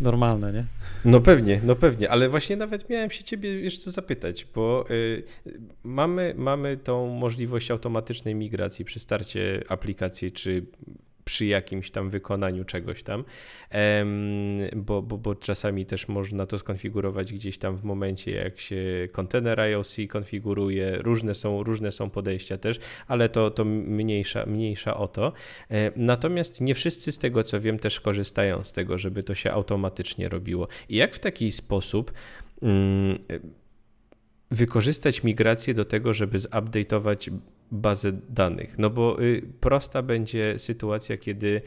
[0.00, 0.64] Normalne, nie?
[1.04, 5.22] No pewnie, no pewnie, ale właśnie nawet miałem się ciebie jeszcze co zapytać, bo y,
[5.82, 10.66] mamy, mamy tą możliwość automatycznej migracji przy starcie aplikacji, czy
[11.28, 13.24] przy jakimś tam wykonaniu czegoś tam,
[14.76, 19.60] bo, bo, bo czasami też można to skonfigurować gdzieś tam w momencie, jak się kontener
[19.60, 25.32] IOC konfiguruje, różne są, różne są podejścia też, ale to, to mniejsza, mniejsza o to.
[25.70, 29.52] E, natomiast nie wszyscy z tego, co wiem, też korzystają z tego, żeby to się
[29.52, 30.68] automatycznie robiło.
[30.88, 32.12] I jak w taki sposób
[32.62, 33.18] mm,
[34.50, 37.30] wykorzystać migrację do tego, żeby zupdate'ować
[37.70, 38.78] bazę danych.
[38.78, 41.62] No bo y, prosta będzie sytuacja, kiedy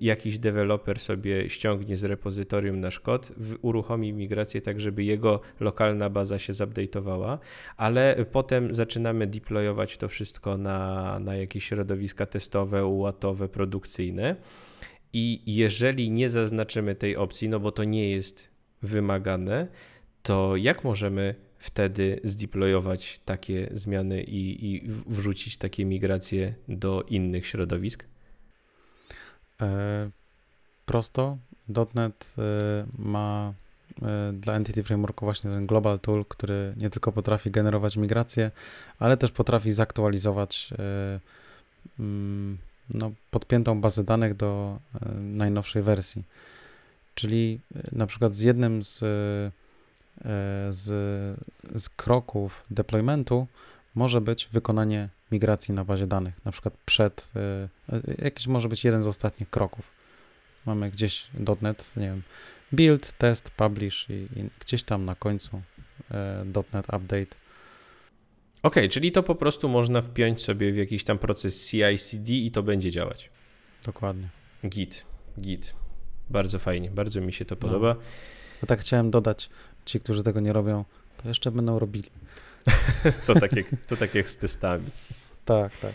[0.00, 3.32] jakiś deweloper sobie ściągnie z repozytorium nasz kod,
[3.62, 7.38] uruchomi migrację tak, żeby jego lokalna baza się zupdate'owała,
[7.76, 14.36] ale potem zaczynamy deployować to wszystko na, na jakieś środowiska testowe, ułatowe, produkcyjne.
[15.12, 18.50] I jeżeli nie zaznaczymy tej opcji, no bo to nie jest
[18.82, 19.68] wymagane,
[20.22, 21.34] to jak możemy
[21.64, 28.04] wtedy zdeployować takie zmiany i, i wrzucić takie migracje do innych środowisk?
[29.62, 30.10] E,
[30.86, 31.38] prosto.
[31.94, 33.54] .NET e, ma
[34.02, 38.50] e, dla Entity Frameworku właśnie ten Global Tool, który nie tylko potrafi generować migracje,
[38.98, 40.70] ale też potrafi zaktualizować
[41.98, 42.58] mm,
[42.90, 44.78] no, podpiętą bazę danych do
[45.20, 46.24] najnowszej wersji.
[47.14, 47.60] Czyli
[47.92, 49.04] na przykład z jednym z
[50.70, 50.82] z,
[51.74, 53.46] z kroków deploymentu
[53.94, 57.32] może być wykonanie migracji na bazie danych, na przykład przed,
[58.22, 59.90] jakiś może być jeden z ostatnich kroków.
[60.66, 61.30] Mamy gdzieś
[61.62, 62.22] .NET, nie wiem,
[62.72, 65.62] build, test, publish i, i gdzieś tam na końcu
[66.72, 67.36] .NET Update.
[68.62, 72.62] Ok, czyli to po prostu można wpiąć sobie w jakiś tam proces CI/CD i to
[72.62, 73.30] będzie działać.
[73.84, 74.28] Dokładnie.
[74.68, 75.04] Git,
[75.40, 75.74] git.
[76.30, 77.96] Bardzo fajnie, bardzo mi się to podoba.
[78.62, 78.66] No.
[78.66, 79.50] tak chciałem dodać,
[79.84, 80.84] ci, którzy tego nie robią,
[81.22, 82.10] to jeszcze będą robili.
[83.26, 84.86] to, tak jak, to tak jak z testami.
[85.44, 85.94] Tak, tak.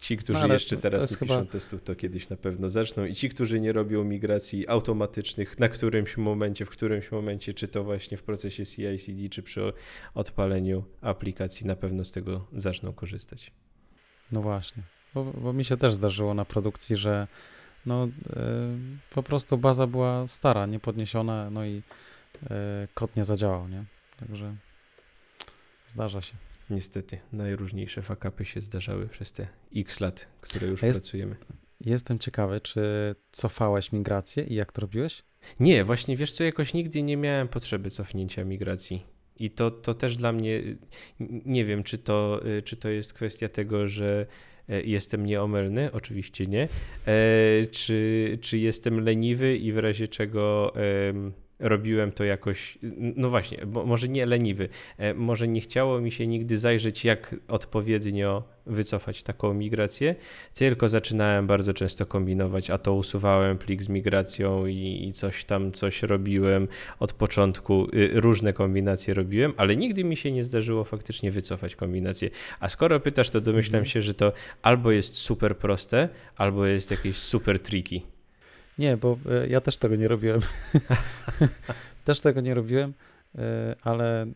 [0.00, 1.34] Ci, którzy no, jeszcze teraz nie chyba...
[1.34, 3.04] piszą testów, to kiedyś na pewno zaczną.
[3.04, 7.84] I ci, którzy nie robią migracji automatycznych na którymś momencie, w którymś momencie, czy to
[7.84, 9.72] właśnie w procesie CI/CD, czy przy
[10.14, 13.52] odpaleniu aplikacji, na pewno z tego zaczną korzystać.
[14.32, 14.82] No właśnie,
[15.14, 17.28] bo, bo mi się też zdarzyło na produkcji, że
[17.86, 18.12] no, yy,
[19.10, 21.82] po prostu baza była stara, niepodniesiona, no i
[22.94, 23.84] kod nie zadziałał, nie?
[24.16, 24.56] Także
[25.86, 26.34] zdarza się.
[26.70, 31.36] Niestety, najróżniejsze fakapy się zdarzały przez te x lat, które już jest, pracujemy.
[31.80, 35.22] Jestem ciekawy, czy cofałeś migrację i jak to robiłeś?
[35.60, 39.02] Nie, właśnie wiesz co, jakoś nigdy nie miałem potrzeby cofnięcia migracji.
[39.38, 40.62] I to, to też dla mnie,
[41.44, 44.26] nie wiem, czy to, czy to jest kwestia tego, że
[44.68, 46.68] e, jestem nieomylny, oczywiście nie,
[47.06, 50.72] e, czy, czy jestem leniwy i w razie czego
[51.58, 52.78] robiłem to jakoś,
[53.16, 57.36] no właśnie, bo może nie leniwy, e, może nie chciało mi się nigdy zajrzeć, jak
[57.48, 60.14] odpowiednio wycofać taką migrację,
[60.54, 65.72] tylko zaczynałem bardzo często kombinować, a to usuwałem plik z migracją i, i coś tam,
[65.72, 71.30] coś robiłem od początku, y, różne kombinacje robiłem, ale nigdy mi się nie zdarzyło faktycznie
[71.30, 72.30] wycofać kombinację.
[72.60, 73.90] A skoro pytasz, to domyślam mhm.
[73.90, 74.32] się, że to
[74.62, 78.15] albo jest super proste, albo jest jakieś super tricky.
[78.78, 80.40] Nie, bo e, ja też tego nie robiłem.
[82.04, 82.94] też tego nie robiłem,
[83.34, 84.26] e, ale e,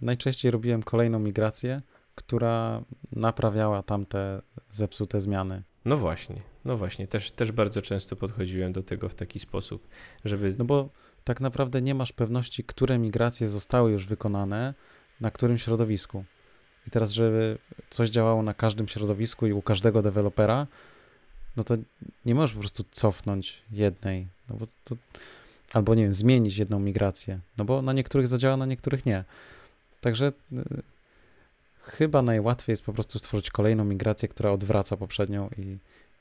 [0.00, 1.82] najczęściej robiłem kolejną migrację,
[2.14, 2.82] która
[3.12, 5.62] naprawiała tamte zepsute zmiany.
[5.84, 7.06] No właśnie, no właśnie.
[7.06, 9.88] Też, też bardzo często podchodziłem do tego w taki sposób,
[10.24, 10.54] żeby.
[10.58, 10.90] No bo
[11.24, 14.74] tak naprawdę nie masz pewności, które migracje zostały już wykonane
[15.22, 16.24] na którym środowisku.
[16.86, 17.58] I teraz, żeby
[17.90, 20.66] coś działało na każdym środowisku i u każdego dewelopera,
[21.56, 21.76] no to
[22.24, 24.96] nie możesz po prostu cofnąć jednej, no bo to,
[25.72, 29.24] albo nie wiem, zmienić jedną migrację, no bo na niektórych zadziała, na niektórych nie.
[30.00, 30.62] Także y,
[31.82, 35.78] chyba najłatwiej jest po prostu stworzyć kolejną migrację, która odwraca poprzednią i,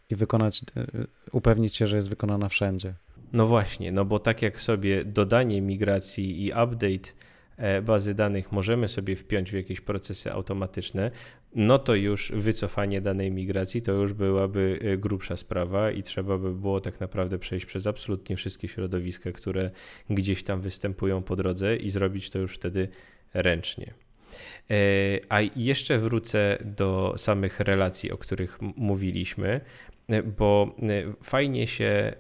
[0.10, 2.94] i wykonać, y, y upewnić się, że jest wykonana wszędzie.
[3.34, 7.12] No właśnie, no bo tak jak sobie dodanie migracji i update
[7.62, 11.12] E, bazy danych możemy sobie wpiąć w jakieś procesy automatyczne,
[11.56, 16.56] no to już wycofanie danej migracji to już byłaby e, grubsza sprawa i trzeba by
[16.56, 19.72] było tak naprawdę przejść przez absolutnie wszystkie środowiska, które
[20.10, 22.88] gdzieś tam występują po drodze i zrobić to już wtedy
[23.34, 23.94] ręcznie.
[24.70, 24.76] E,
[25.30, 29.62] a jeszcze wrócę do samych relacji, o których mówiliśmy,
[30.38, 30.76] bo
[31.24, 32.14] fajnie się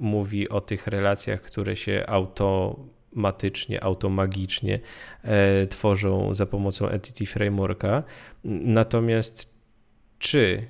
[0.00, 2.76] mówi o tych relacjach, które się auto
[3.08, 4.80] automatycznie, automagicznie
[5.22, 8.02] e, tworzą za pomocą Entity Frameworka.
[8.44, 9.54] Natomiast
[10.18, 10.68] czy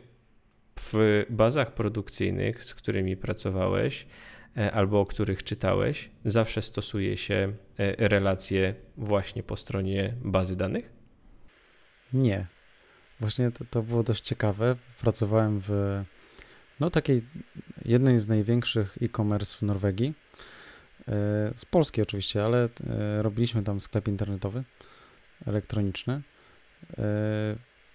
[0.81, 4.07] w bazach produkcyjnych, z którymi pracowałeś,
[4.57, 10.93] e, albo o których czytałeś, zawsze stosuje się e, relacje właśnie po stronie bazy danych?
[12.13, 12.47] Nie.
[13.21, 14.77] Właśnie to, to było dość ciekawe.
[15.01, 16.01] Pracowałem w
[16.81, 17.23] no, takiej
[17.85, 20.28] jednej z największych e-commerce w Norwegii
[21.55, 24.65] z Polski oczywiście, ale e, robiliśmy tam sklep internetowy,
[25.47, 26.23] elektroniczny
[26.99, 27.03] e,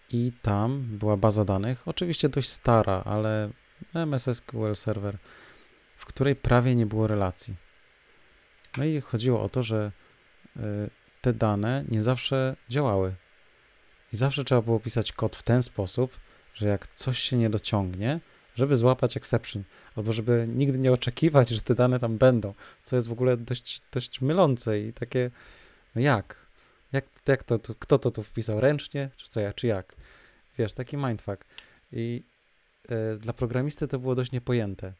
[0.09, 3.49] i tam była baza danych, oczywiście dość stara, ale
[3.93, 5.17] MS SQL Server,
[5.95, 7.55] w której prawie nie było relacji.
[8.77, 9.91] No i chodziło o to, że
[10.57, 10.61] e,
[11.21, 13.15] te dane nie zawsze działały.
[14.13, 16.19] I zawsze trzeba było pisać kod w ten sposób,
[16.53, 18.19] że jak coś się nie dociągnie,
[18.55, 19.63] żeby złapać exception,
[19.95, 23.81] albo żeby nigdy nie oczekiwać, że te dane tam będą, co jest w ogóle dość,
[23.91, 25.31] dość mylące i takie,
[25.95, 26.43] no jak?
[26.91, 29.95] Jak, jak to, to, kto to tu wpisał ręcznie, czy co ja, czy jak?
[30.57, 31.45] Wiesz, taki mindfuck.
[31.91, 32.23] I
[32.91, 34.93] y, dla programisty to było dość niepojęte,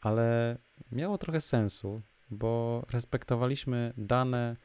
[0.00, 0.58] ale
[0.92, 4.56] miało trochę sensu, bo respektowaliśmy dane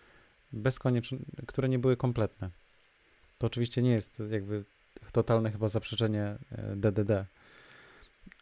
[0.53, 1.17] bezkoniecznie,
[1.47, 2.49] które nie były kompletne.
[3.37, 4.63] To oczywiście nie jest jakby
[5.11, 6.37] totalne chyba zaprzeczenie
[6.75, 7.25] DDD, e,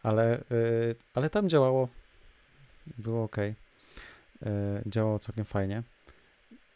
[0.03, 1.87] ale, y, ale tam działało,
[2.97, 3.35] było ok,
[4.85, 5.83] działało całkiem fajnie.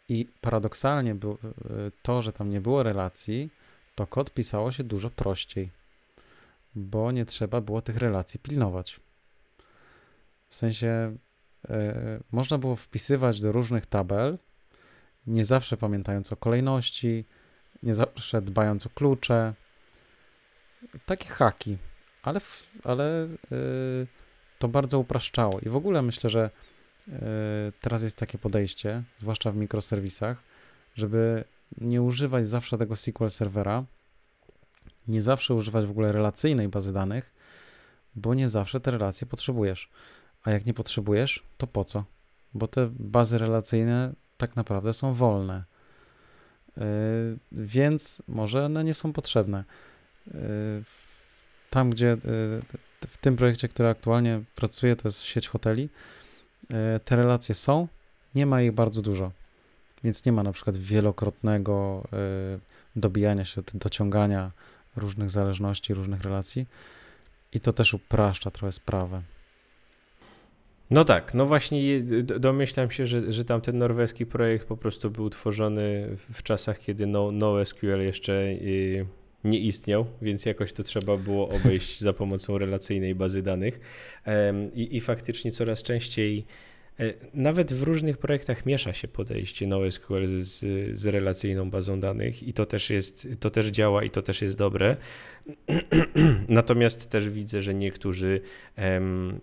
[0.10, 3.50] I paradoksalnie było y, to, że tam nie było relacji,
[3.96, 5.72] to kod pisało się dużo prościej,
[6.76, 9.00] bo nie trzeba było tych relacji pilnować.
[10.50, 11.18] W sensie
[11.66, 11.70] y,
[12.32, 14.38] można było wpisywać do różnych tabel,
[15.28, 17.26] nie zawsze pamiętając o kolejności,
[17.84, 19.54] nie zawsze dbając o klucze,
[21.06, 21.78] takie haki,
[22.28, 22.42] ale,
[22.84, 24.08] ale yy,
[24.60, 25.60] to bardzo upraszczało.
[25.60, 26.50] I w ogóle myślę, że
[27.08, 27.14] yy,
[27.82, 30.38] teraz jest takie podejście, zwłaszcza w mikroserwisach,
[30.96, 31.44] żeby
[31.78, 33.84] nie używać zawsze tego SQL serwera,
[35.08, 37.34] nie zawsze używać w ogóle relacyjnej bazy danych,
[38.16, 39.90] bo nie zawsze te relacje potrzebujesz.
[40.44, 42.04] A jak nie potrzebujesz, to po co?
[42.54, 45.64] Bo te bazy relacyjne tak naprawdę są wolne.
[46.78, 46.84] Yy,
[47.52, 49.64] więc może one nie są potrzebne.
[50.28, 50.34] Yy,
[51.76, 52.18] tam, gdzie yy,
[53.08, 55.90] w tym projekcie, który aktualnie pracuję, to jest sieć hoteli,
[57.06, 57.88] te relacje są,
[58.36, 59.32] nie ma ich bardzo dużo.
[60.04, 62.04] Więc nie ma na przykład wielokrotnego
[62.96, 64.52] dobijania się, dociągania
[64.96, 66.66] różnych zależności, różnych relacji.
[67.54, 69.22] I to też upraszcza trochę sprawę.
[70.90, 76.10] No tak, no właśnie domyślam się, że, że tamten norweski projekt po prostu był tworzony
[76.34, 79.06] w czasach, kiedy no, NoSQL jeszcze y,
[79.46, 83.80] nie istniał, więc jakoś to trzeba było obejść za pomocą relacyjnej bazy danych.
[84.74, 86.46] I, i faktycznie coraz częściej
[87.34, 90.60] nawet w różnych projektach miesza się podejście NoSQL z,
[90.98, 94.58] z relacyjną bazą danych i to też jest, to też działa i to też jest
[94.58, 94.98] dobre.
[96.48, 98.42] Natomiast też widzę, że niektórzy,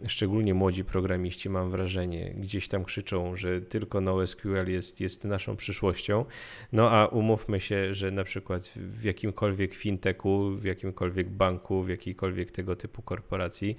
[0.07, 6.25] szczególnie młodzi programiści, mam wrażenie, gdzieś tam krzyczą, że tylko NoSQL jest, jest naszą przyszłością.
[6.73, 12.51] No a umówmy się, że na przykład w jakimkolwiek fintechu, w jakimkolwiek banku, w jakiejkolwiek
[12.51, 13.77] tego typu korporacji,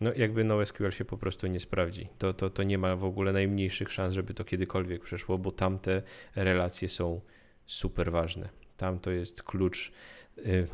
[0.00, 2.08] no jakby NoSQL się po prostu nie sprawdzi.
[2.18, 6.02] To, to, to nie ma w ogóle najmniejszych szans, żeby to kiedykolwiek przeszło, bo tamte
[6.36, 7.20] relacje są
[7.66, 8.48] super ważne.
[8.76, 9.92] Tam to jest klucz
[10.38, 10.68] y,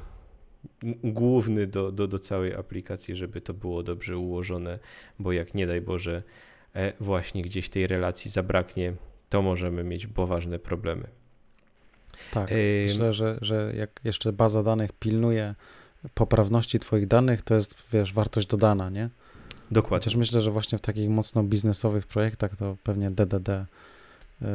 [1.05, 4.79] główny do, do, do całej aplikacji, żeby to było dobrze ułożone,
[5.19, 6.23] bo jak nie daj Boże
[6.75, 8.95] e, właśnie gdzieś tej relacji zabraknie,
[9.29, 11.09] to możemy mieć poważne problemy.
[12.33, 12.51] Tak,
[12.83, 15.55] myślę, że, że jak jeszcze baza danych pilnuje
[16.15, 19.11] poprawności Twoich danych, to jest, wiesz, wartość dodana, nie?
[19.71, 20.05] Dokładnie.
[20.05, 24.47] Chociaż myślę, że właśnie w takich mocno biznesowych projektach to pewnie DDD, y,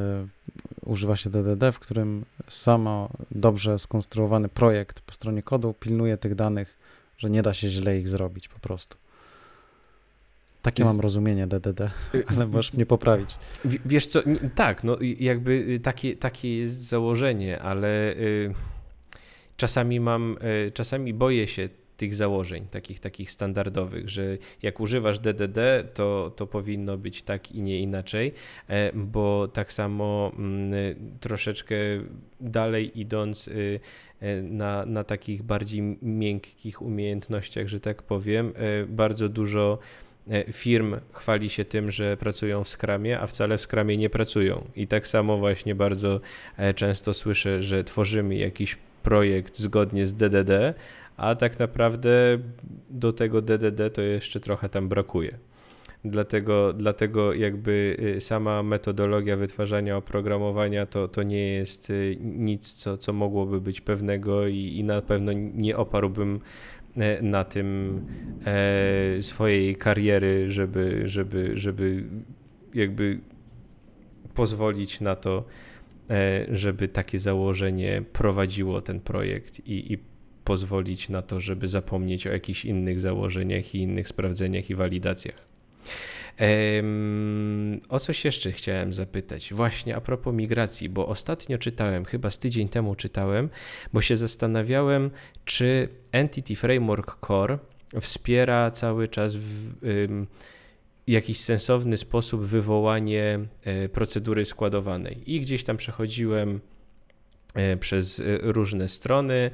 [0.85, 6.77] używa się DDD, w którym samo dobrze skonstruowany projekt po stronie kodu pilnuje tych danych,
[7.17, 8.97] że nie da się źle ich zrobić po prostu.
[10.61, 11.81] Takie mam rozumienie DDD,
[12.15, 13.37] y, ale możesz mnie poprawić.
[13.65, 14.19] W, wiesz co,
[14.55, 18.13] tak, no jakby takie, takie jest założenie, ale...
[18.15, 18.74] Y
[19.57, 20.37] czasami mam,
[20.67, 26.47] e, czasami boję się tych założeń, takich, takich standardowych, że jak używasz DDD, to, to
[26.47, 28.33] powinno być tak i nie inaczej,
[28.67, 30.73] e, bo tak samo mm,
[31.19, 31.75] troszeczkę
[32.41, 38.53] dalej idąc e, na, na takich bardziej miękkich umiejętnościach, że tak powiem,
[38.87, 39.79] bardzo dużo
[40.51, 44.63] firm chwali się tym, że pracują w skramie, a wcale w skramie nie pracują.
[44.75, 46.19] I tak samo właśnie bardzo
[46.75, 50.73] często słyszę, że tworzymy jakiś projekt zgodnie z DDD,
[51.17, 52.39] a tak naprawdę
[52.89, 55.37] do tego DDD to jeszcze trochę tam brakuje.
[56.05, 62.97] Dlatego, dlatego jakby y, sama metodologia wytwarzania oprogramowania to, to nie jest y, nic, co,
[62.97, 66.39] co mogłoby być pewnego i, i na pewno nie oparłbym
[66.97, 67.99] e, na tym
[68.45, 72.03] e, swojej kariery, żeby, żeby, żeby
[72.73, 73.19] jakby
[74.33, 75.43] pozwolić na to,
[76.51, 79.97] żeby takie założenie prowadziło ten projekt i, i
[80.43, 85.45] pozwolić na to, żeby zapomnieć o jakichś innych założeniach i innych sprawdzeniach i walidacjach.
[87.89, 92.69] o coś jeszcze chciałem zapytać, właśnie a propos migracji, bo ostatnio czytałem, chyba z tydzień
[92.69, 93.49] temu czytałem,
[93.93, 95.11] bo się zastanawiałem,
[95.45, 97.59] czy Entity Framework Core
[98.01, 99.73] wspiera cały czas w,
[101.07, 105.31] jakiś sensowny sposób wywołanie e, procedury składowanej.
[105.33, 106.59] I gdzieś tam przechodziłem
[107.53, 109.51] e, przez e, różne strony,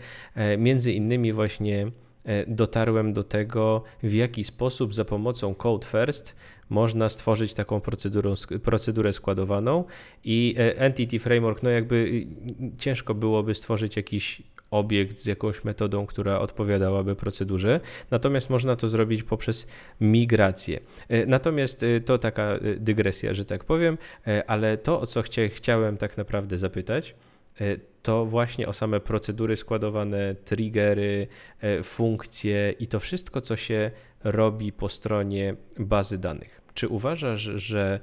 [0.57, 1.91] między innymi właśnie
[2.47, 6.35] dotarłem do tego, w jaki sposób za pomocą Code First
[6.69, 8.33] można stworzyć taką procedurę,
[8.63, 9.83] procedurę składowaną
[10.23, 12.27] i Entity Framework, no jakby
[12.77, 14.41] ciężko byłoby stworzyć jakiś
[14.71, 17.79] obiekt z jakąś metodą, która odpowiadałaby procedurze.
[18.11, 19.67] Natomiast można to zrobić poprzez
[20.01, 20.79] migrację.
[21.09, 23.97] E, natomiast e, to taka e, dygresja, że tak powiem,
[24.47, 27.15] ale to, o co chcia, chciałem tak naprawdę zapytać,
[28.03, 31.27] to właśnie o same procedury składowane, triggery,
[31.83, 33.91] funkcje i to wszystko, co się
[34.23, 36.61] robi po stronie bazy danych.
[36.73, 37.99] Czy uważasz, że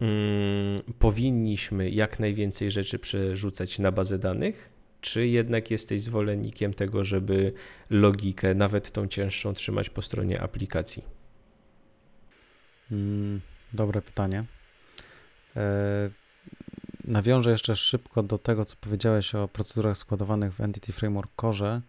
[0.00, 4.75] mm, powinniśmy jak najwięcej rzeczy przerzucać na bazę danych?
[5.06, 7.52] Czy jednak jesteś zwolennikiem tego, żeby
[7.90, 11.04] logikę, nawet tą cięższą, trzymać po stronie aplikacji?
[12.92, 13.40] Mm,
[13.72, 14.44] dobre pytanie.
[15.56, 16.10] E,
[17.04, 21.80] nawiążę jeszcze szybko do tego, co powiedziałeś o procedurach składowanych w Entity Framework Core.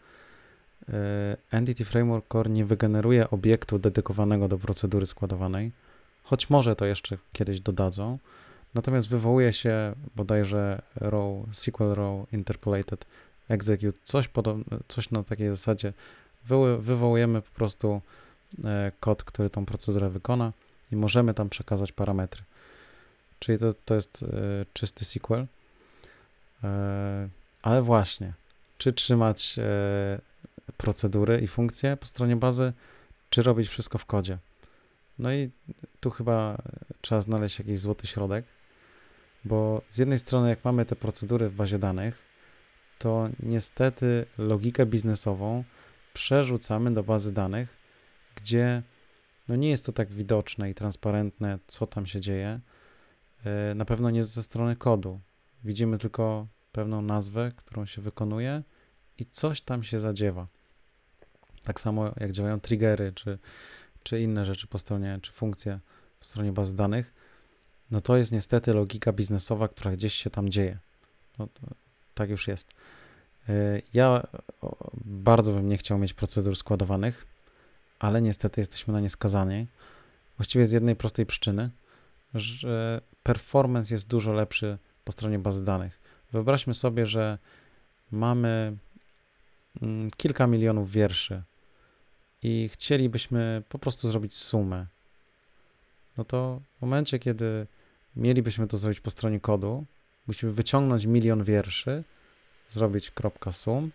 [1.52, 5.72] Entity Framework Core nie wygeneruje obiektu dedykowanego do procedury składowanej,
[6.24, 8.20] choć może to jeszcze kiedyś dodadzą,
[8.74, 13.06] natomiast wywołuje się bodajże row, SQL row interpolated
[13.50, 14.30] execute, coś,
[14.88, 15.94] coś na takiej zasadzie.
[16.80, 18.02] wywołujemy po prostu
[18.64, 20.54] e, kod, który tą procedurę wykona
[20.92, 22.44] i możemy tam przekazać parametry.
[23.40, 24.28] Czyli to, to jest e,
[24.74, 25.46] czysty SQL.
[26.64, 27.30] E,
[27.62, 28.34] ale właśnie,
[28.78, 29.60] czy trzymać
[30.78, 32.74] procedury i funkcje po stronie bazy,
[33.30, 34.38] czy robić wszystko w kodzie?
[35.20, 35.50] No i
[36.00, 36.62] tu chyba
[37.02, 38.46] trzeba znaleźć jakiś złoty środek,
[39.46, 42.18] bo z jednej strony, jak mamy te procedury w bazie danych,
[42.98, 45.64] to niestety logikę biznesową
[46.14, 47.78] przerzucamy do bazy danych,
[48.36, 48.84] gdzie
[49.48, 52.60] no nie jest to tak widoczne i transparentne, co tam się dzieje.
[53.46, 55.20] E, na pewno nie ze strony kodu.
[55.64, 58.64] Widzimy tylko pewną nazwę, którą się wykonuje
[59.18, 60.48] i coś tam się zadziewa.
[61.64, 63.40] Tak samo jak działają triggery, czy,
[64.04, 65.80] czy inne rzeczy po stronie, czy funkcje
[66.20, 67.14] po stronie bazy danych,
[67.92, 70.78] no to jest niestety logika biznesowa, która gdzieś się tam dzieje.
[71.40, 71.48] No,
[72.14, 72.68] tak już jest.
[73.50, 74.28] E, ja
[75.06, 77.28] bardzo bym nie chciał mieć procedur składowanych,
[78.00, 79.68] ale niestety jesteśmy na nie skazani.
[80.38, 81.70] Właściwie z jednej prostej przyczyny,
[82.34, 86.00] że performance jest dużo lepszy po stronie bazy danych.
[86.32, 87.38] Wyobraźmy sobie, że
[88.12, 88.78] mamy
[89.82, 91.44] mm, kilka milionów wierszy
[92.44, 94.86] i chcielibyśmy po prostu zrobić sumę.
[96.18, 97.68] No to w momencie, kiedy
[98.18, 99.86] mielibyśmy to zrobić po stronie kodu,
[100.28, 102.04] musimy wyciągnąć milion wierszy,
[102.70, 103.92] zrobić kropka sum,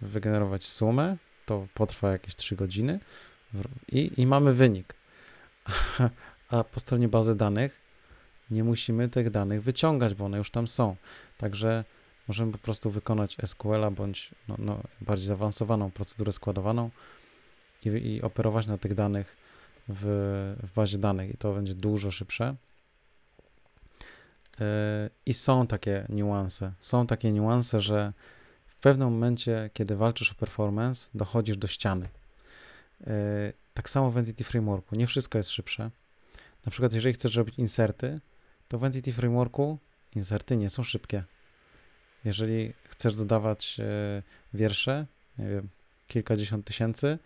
[0.00, 3.00] wygenerować sumę, to potrwa jakieś 3 godziny
[3.88, 4.94] i, i mamy wynik.
[6.50, 7.80] A po stronie bazy danych
[8.50, 10.96] nie musimy tych danych wyciągać, bo one już tam są.
[11.38, 11.84] Także
[12.28, 16.90] możemy po prostu wykonać SQL-a bądź no, no, bardziej zaawansowaną procedurę składowaną
[17.84, 19.36] i, i operować na tych danych
[19.88, 20.04] w,
[20.62, 22.54] w bazie danych i to będzie dużo szybsze.
[25.26, 26.72] I są takie niuanse.
[26.78, 28.12] Są takie niuanse, że
[28.66, 32.08] w pewnym momencie, kiedy walczysz o performance, dochodzisz do ściany.
[33.74, 34.96] Tak samo w Entity Frameworku.
[34.96, 35.90] Nie wszystko jest szybsze.
[36.66, 38.20] Na przykład, jeżeli chcesz robić inserty,
[38.68, 39.78] to w Entity Frameworku
[40.14, 41.24] inserty nie są szybkie.
[42.24, 43.76] Jeżeli chcesz dodawać
[44.54, 45.06] wiersze,
[45.38, 45.68] nie wiem,
[46.06, 47.18] kilkadziesiąt tysięcy,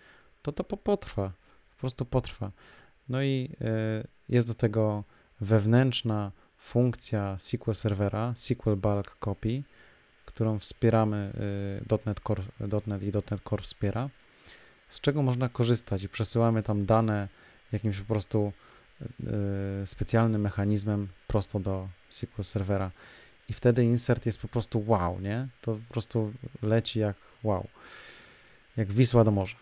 [0.42, 1.32] to to potrwa.
[1.70, 2.52] Po prostu potrwa.
[3.08, 3.56] No i
[4.28, 5.04] jest do tego
[5.40, 9.62] wewnętrzna funkcja SQL Servera, SQL Bulk Copy,
[10.24, 11.32] którą wspieramy,
[11.92, 12.42] y, .NET Core,
[12.86, 14.10] .NET i .NET Core wspiera,
[14.88, 17.28] z czego można korzystać i przesyłamy tam dane
[17.72, 18.52] jakimś po prostu
[19.82, 22.90] y, specjalnym mechanizmem prosto do SQL Servera
[23.50, 25.48] i wtedy insert jest po prostu wow, nie?
[25.60, 26.32] To po prostu
[26.62, 27.66] leci jak wow,
[28.76, 29.56] jak Wisła do morza.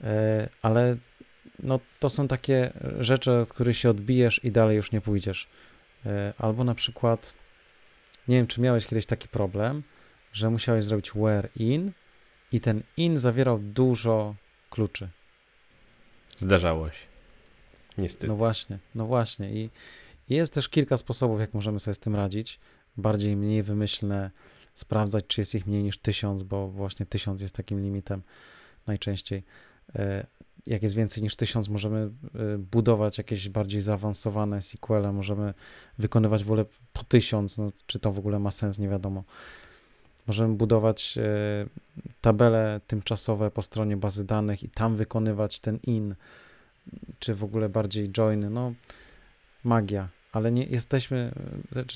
[0.00, 0.96] E, ale
[1.62, 5.48] no, to są takie rzeczy, od których się odbijesz i dalej już nie pójdziesz.
[6.06, 7.34] E, albo na przykład,
[8.28, 9.82] nie wiem, czy miałeś kiedyś taki problem,
[10.32, 11.92] że musiałeś zrobić where in
[12.52, 14.34] i ten in zawierał dużo
[14.70, 15.08] kluczy.
[16.38, 17.06] Zdarzało się.
[17.98, 18.28] Niestety.
[18.28, 19.52] No właśnie, no właśnie.
[19.52, 19.70] I,
[20.28, 22.60] I jest też kilka sposobów, jak możemy sobie z tym radzić.
[22.96, 24.30] Bardziej, mniej wymyślne,
[24.74, 28.22] sprawdzać, czy jest ich mniej niż tysiąc, bo właśnie tysiąc jest takim limitem
[28.86, 29.42] najczęściej.
[30.66, 32.10] Jak jest więcej niż tysiąc, możemy
[32.54, 35.54] y, budować jakieś bardziej zaawansowane SQL, możemy
[35.98, 39.24] wykonywać w ogóle po tysiąc, no, czy to w ogóle ma sens, nie wiadomo.
[40.26, 46.14] Możemy budować y, tabele tymczasowe po stronie bazy danych i tam wykonywać ten in,
[47.18, 48.72] czy w ogóle bardziej joiny, no
[49.64, 51.32] magia, ale nie jesteśmy,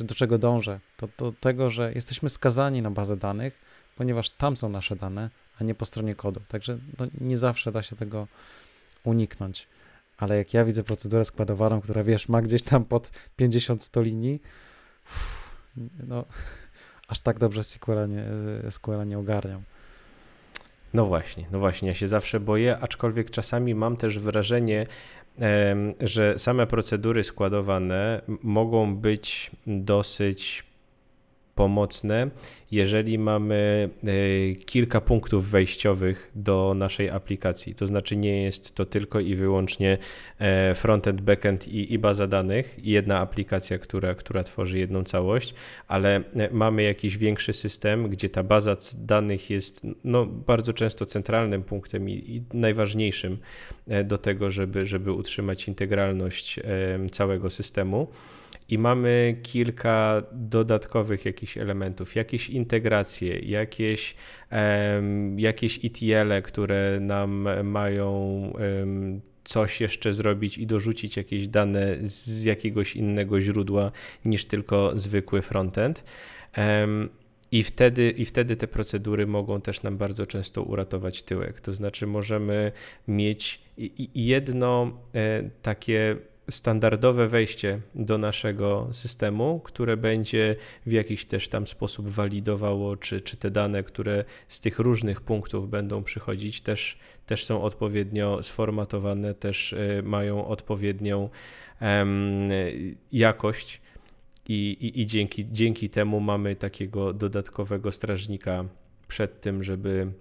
[0.01, 3.59] y, do czego dążę, to do tego, że jesteśmy skazani na bazę danych,
[3.97, 6.41] ponieważ tam są nasze dane, a nie po stronie kodu.
[6.49, 8.29] Także no, nie zawsze da się tego
[9.05, 9.69] uniknąć.
[10.17, 14.41] Ale jak ja widzę procedurę składowaną, która wiesz, ma gdzieś tam pod 50-100 linii,
[15.07, 15.51] uff,
[16.07, 16.25] no
[17.09, 18.25] aż tak dobrze SQL-a nie,
[18.71, 19.63] SQL nie ogarniam.
[20.95, 24.87] No właśnie, no właśnie, ja się zawsze boję, aczkolwiek czasami mam też wrażenie,
[26.01, 30.68] że same procedury składowane mogą być dosyć
[31.59, 32.31] pomocne,
[32.71, 37.75] jeżeli mamy e, kilka punktów wejściowych do naszej aplikacji.
[37.75, 39.99] To znaczy nie jest to tylko i wyłącznie
[40.39, 45.55] e, frontend, backend i, i baza danych, i jedna aplikacja, która, która tworzy jedną całość,
[45.89, 51.63] ale e, mamy jakiś większy system, gdzie ta baza danych jest no, bardzo często centralnym
[51.63, 53.39] punktem i, i najważniejszym
[54.05, 56.61] do tego, żeby, żeby utrzymać integralność
[57.13, 58.09] całego systemu.
[58.69, 64.15] I mamy kilka dodatkowych jakichś elementów, jakieś integracje, jakieś,
[64.53, 68.13] um, jakieś ETL-e, które nam mają
[68.81, 73.93] um, coś jeszcze zrobić i dorzucić jakieś dane z jakiegoś innego źródła
[74.25, 76.05] niż tylko zwykły frontend.
[76.57, 77.09] Um,
[77.53, 81.61] i wtedy, I wtedy te procedury mogą też nam bardzo często uratować tyłek.
[81.61, 82.73] To znaczy, możemy
[83.09, 83.61] mieć
[84.15, 86.17] jedno e, takie
[86.51, 93.37] standardowe wejście do naszego systemu, które będzie w jakiś też tam sposób walidowało, czy, czy
[93.37, 99.73] te dane, które z tych różnych punktów będą przychodzić, też, też są odpowiednio sformatowane, też
[99.73, 101.31] e, mają odpowiednią
[103.13, 103.81] jakość.
[104.49, 108.65] I, i, i dzięki, dzięki temu mamy takiego dodatkowego strażnika
[109.09, 110.13] przed tym, żeby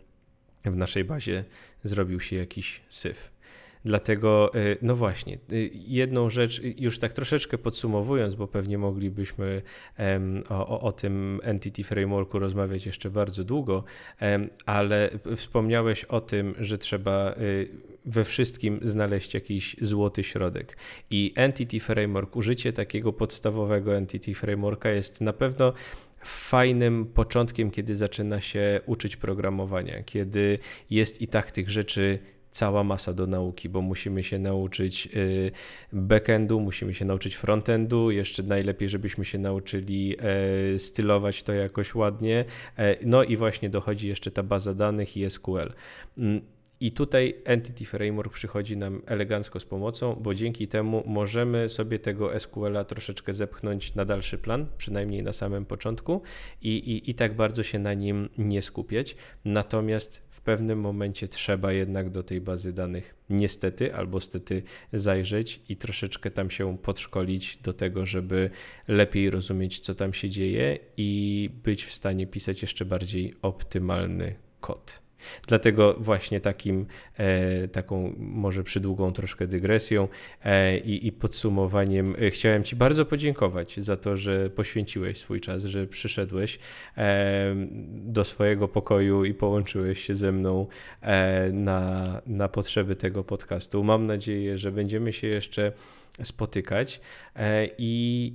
[0.65, 1.43] w naszej bazie
[1.83, 3.31] zrobił się jakiś syf.
[3.85, 9.61] Dlatego, y, no właśnie, y, jedną rzecz, y, już tak troszeczkę podsumowując, bo pewnie moglibyśmy
[10.49, 13.83] o, o tym Entity Frameworku rozmawiać jeszcze bardzo długo,
[14.65, 17.35] ale wspomniałeś o tym, że trzeba
[18.05, 20.77] we wszystkim znaleźć jakiś złoty środek.
[21.09, 25.73] I Entity Framework, użycie takiego podstawowego Entity Frameworka jest na pewno
[26.23, 30.59] fajnym początkiem, kiedy zaczyna się uczyć programowania, kiedy
[30.89, 32.19] jest i tak tych rzeczy
[32.51, 35.51] cała masa do nauki, bo musimy się nauczyć y,
[35.93, 42.45] backendu, musimy się nauczyć frontendu, jeszcze najlepiej, żebyśmy się nauczyli e, stylować to jakoś ładnie.
[42.77, 45.73] E, no i właśnie dochodzi jeszcze ta baza danych i SQL.
[46.79, 52.39] I tutaj Entity Framework przychodzi nam elegancko z pomocą, bo dzięki temu możemy sobie tego
[52.39, 56.21] SQL-a troszeczkę zepchnąć na dalszy plan, przynajmniej na samym początku,
[56.61, 59.15] i, i, i tak bardzo się na nim nie skupiać.
[59.45, 64.63] Natomiast w pewnym momencie trzeba jednak do tej bazy danych niestety albo stety
[64.93, 68.49] zajrzeć i troszeczkę tam się podszkolić do tego, żeby
[68.87, 75.06] lepiej rozumieć, co tam się dzieje i być w stanie pisać jeszcze bardziej optymalny kod.
[75.47, 76.85] Dlatego właśnie takim,
[77.17, 80.07] e, taką może przydługą troszkę dygresją
[80.43, 85.63] e, i, i podsumowaniem e, chciałem Ci bardzo podziękować za to, że poświęciłeś swój czas,
[85.63, 86.59] że przyszedłeś
[87.91, 90.67] do swojego pokoju i połączyłeś się ze mną
[91.53, 93.83] na, na potrzeby tego podcastu.
[93.83, 95.71] Mam nadzieję, że będziemy się jeszcze
[96.23, 97.01] spotykać
[97.77, 98.33] i,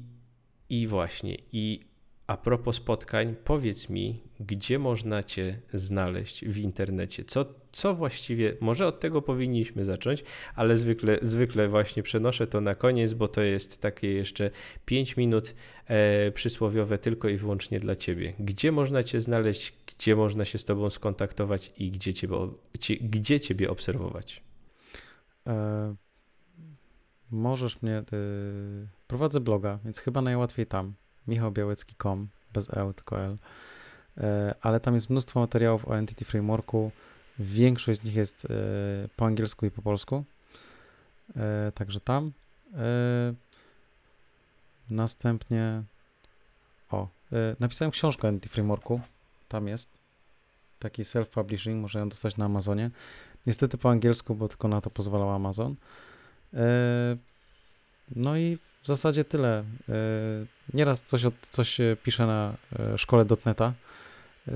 [0.71, 1.92] i właśnie, i
[2.27, 7.25] a propos spotkań, powiedz mi, gdzie można Cię znaleźć w internecie?
[7.25, 12.75] Co, co właściwie, może od tego powinniśmy zacząć, ale zwykle, zwykle właśnie przenoszę to na
[12.75, 14.51] koniec, bo to jest takie jeszcze
[14.85, 15.55] 5 minut
[15.87, 18.33] e, przysłowiowe tylko i wyłącznie dla Ciebie.
[18.39, 22.37] Gdzie można Cię znaleźć, gdzie można się z Tobą skontaktować i gdzie Ciebie,
[23.01, 24.43] gdzie ciebie obserwować?
[25.47, 25.95] E,
[27.31, 28.05] możesz mnie, e,
[29.07, 30.95] prowadzę bloga, więc chyba najłatwiej tam
[31.27, 33.37] michałbiałecki.com, bez e, tylko l.
[34.19, 36.91] E, ale tam jest mnóstwo materiałów o Entity Frameworku.
[37.39, 38.49] Większość z nich jest e,
[39.17, 40.25] po angielsku i po polsku.
[41.37, 42.33] E, także tam.
[44.91, 45.83] Następnie
[46.91, 47.09] o,
[47.61, 49.01] napisałem książkę Entity Frameworku.
[49.49, 49.89] Tam jest.
[50.79, 52.91] Taki self-publishing, można ją dostać na Amazonie.
[53.47, 55.77] Niestety po angielsku, bo tylko na to pozwalał Amazon.
[58.17, 59.65] No i w zasadzie tyle.
[60.75, 62.55] Nieraz coś, coś piszę na
[62.97, 63.73] szkole .NETA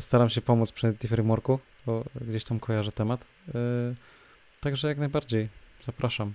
[0.00, 3.26] Staram się pomóc przy Frameworku, bo gdzieś tam kojarzę temat.
[4.60, 5.48] Także jak najbardziej
[5.82, 6.34] zapraszam.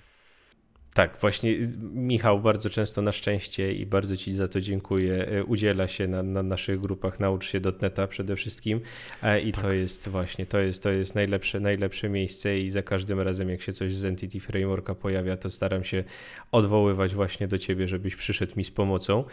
[0.94, 1.56] Tak, właśnie
[1.94, 5.28] Michał bardzo często na szczęście i bardzo Ci za to dziękuję.
[5.28, 8.82] E, udziela się na, na naszych grupach Naucz się dotneta przede wszystkim
[9.24, 9.64] e, i tak.
[9.64, 13.62] to jest właśnie, to jest, to jest najlepsze, najlepsze miejsce i za każdym razem jak
[13.62, 16.04] się coś z Entity Frameworka pojawia, to staram się
[16.52, 19.24] odwoływać właśnie do Ciebie, żebyś przyszedł mi z pomocą,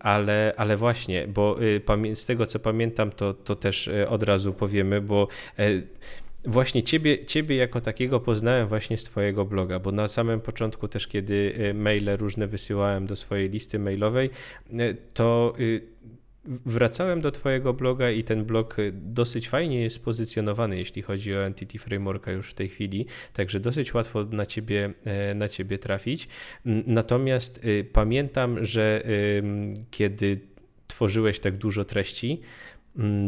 [0.00, 1.82] ale, ale właśnie, bo y,
[2.14, 5.28] z tego co pamiętam, to, to też e, od razu powiemy, bo
[6.44, 11.08] Właśnie ciebie, ciebie jako takiego poznałem właśnie z twojego bloga, bo na samym początku też,
[11.08, 14.30] kiedy e, maile różne wysyłałem do swojej listy mailowej,
[14.72, 15.82] e, to y,
[16.44, 21.78] wracałem do twojego bloga i ten blog dosyć fajnie jest pozycjonowany, jeśli chodzi o Entity
[21.78, 24.92] Frameworka już w tej chwili, także dosyć łatwo na ciebie,
[25.34, 26.28] na ciebie trafić.
[26.86, 29.02] Natomiast pamiętam, że
[29.90, 30.40] kiedy
[30.86, 32.40] tworzyłeś tak dużo treści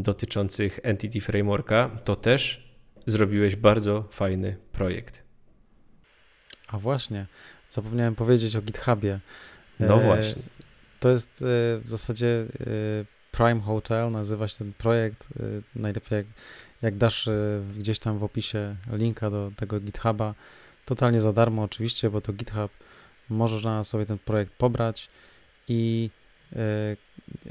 [0.02, 2.63] dotyczących Entity Frameworka, to też
[3.06, 5.24] zrobiłeś bardzo fajny projekt.
[6.68, 7.26] A właśnie,
[7.68, 9.20] zapomniałem powiedzieć o GitHubie.
[9.80, 10.42] No e, właśnie.
[11.00, 11.44] To jest e,
[11.78, 12.44] w zasadzie e,
[13.32, 15.28] Prime Hotel, nazywa się ten projekt.
[15.76, 16.26] Najlepiej jak,
[16.82, 17.28] jak dasz
[17.78, 20.34] gdzieś tam w opisie linka do tego GitHuba,
[20.84, 22.72] totalnie za darmo oczywiście, bo to GitHub,
[23.28, 25.08] możesz na sobie ten projekt pobrać
[25.68, 26.10] i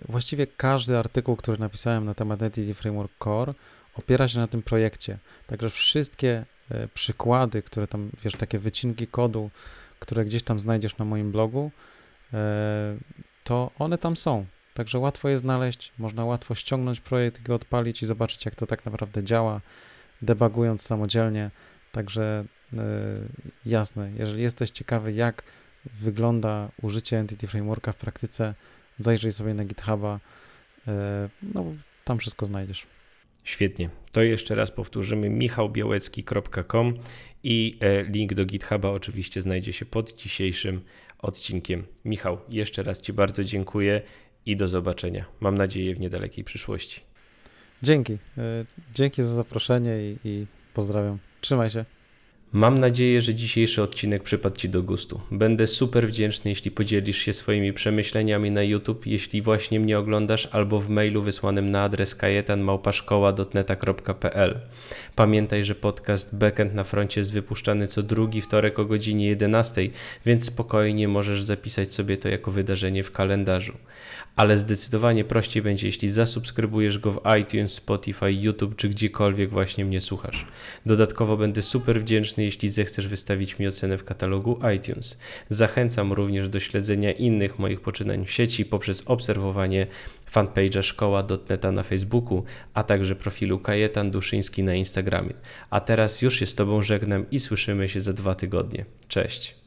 [0.09, 3.53] właściwie każdy artykuł, który napisałem na temat Entity Framework Core
[3.95, 5.17] opiera się na tym projekcie.
[5.47, 6.45] Także wszystkie
[6.93, 9.49] przykłady, które tam, wiesz, takie wycinki kodu,
[9.99, 11.71] które gdzieś tam znajdziesz na moim blogu,
[13.43, 14.45] to one tam są.
[14.73, 18.85] Także łatwo je znaleźć, można łatwo ściągnąć projekt go odpalić i zobaczyć, jak to tak
[18.85, 19.61] naprawdę działa,
[20.21, 21.51] debugując samodzielnie.
[21.91, 22.79] Także yy,
[23.65, 25.43] jasne, jeżeli jesteś ciekawy, jak
[25.85, 28.53] wygląda użycie Entity Frameworka w praktyce,
[28.97, 30.19] zajrzyj sobie na GitHuba,
[31.41, 31.65] no
[32.03, 32.87] tam wszystko znajdziesz.
[33.43, 33.89] Świetnie.
[34.11, 36.93] To jeszcze raz powtórzymy michałbiałecki.com
[37.43, 40.81] i e, link do GitHuba oczywiście znajdzie się pod dzisiejszym
[41.19, 41.83] odcinkiem.
[42.05, 44.01] Michał, jeszcze raz Ci bardzo dziękuję
[44.45, 45.25] i do zobaczenia.
[45.39, 47.01] Mam nadzieję w niedalekiej przyszłości.
[47.83, 48.13] Dzięki.
[48.13, 51.17] E, dzięki za zaproszenie i, i pozdrawiam.
[51.41, 51.85] Trzymaj się.
[52.55, 55.21] Mam nadzieję, że dzisiejszy odcinek przypadł Ci do gustu.
[55.31, 60.79] Będę super wdzięczny, jeśli podzielisz się swoimi przemyśleniami na YouTube, jeśli właśnie mnie oglądasz, albo
[60.79, 64.59] w mailu wysłanym na adres kajetanmałpaszkoła.dotneta.pl.
[65.15, 69.89] Pamiętaj, że podcast Backend na froncie jest wypuszczany co drugi wtorek o godzinie 11,
[70.25, 73.73] więc spokojnie możesz zapisać sobie to jako wydarzenie w kalendarzu.
[74.35, 80.01] Ale zdecydowanie prościej będzie, jeśli zasubskrybujesz go w iTunes, Spotify, YouTube czy gdziekolwiek właśnie mnie
[80.01, 80.45] słuchasz.
[80.85, 82.03] Dodatkowo będę super
[82.43, 85.17] jeśli zechcesz wystawić mi ocenę w katalogu iTunes.
[85.49, 89.87] Zachęcam również do śledzenia innych moich poczynań w sieci poprzez obserwowanie
[90.33, 95.33] fanpage'a szkoła.neta na Facebooku, a także profilu Kajetan Duszyński na Instagramie.
[95.69, 98.85] A teraz już się z Tobą żegnam i słyszymy się za dwa tygodnie.
[99.07, 99.62] Cześć!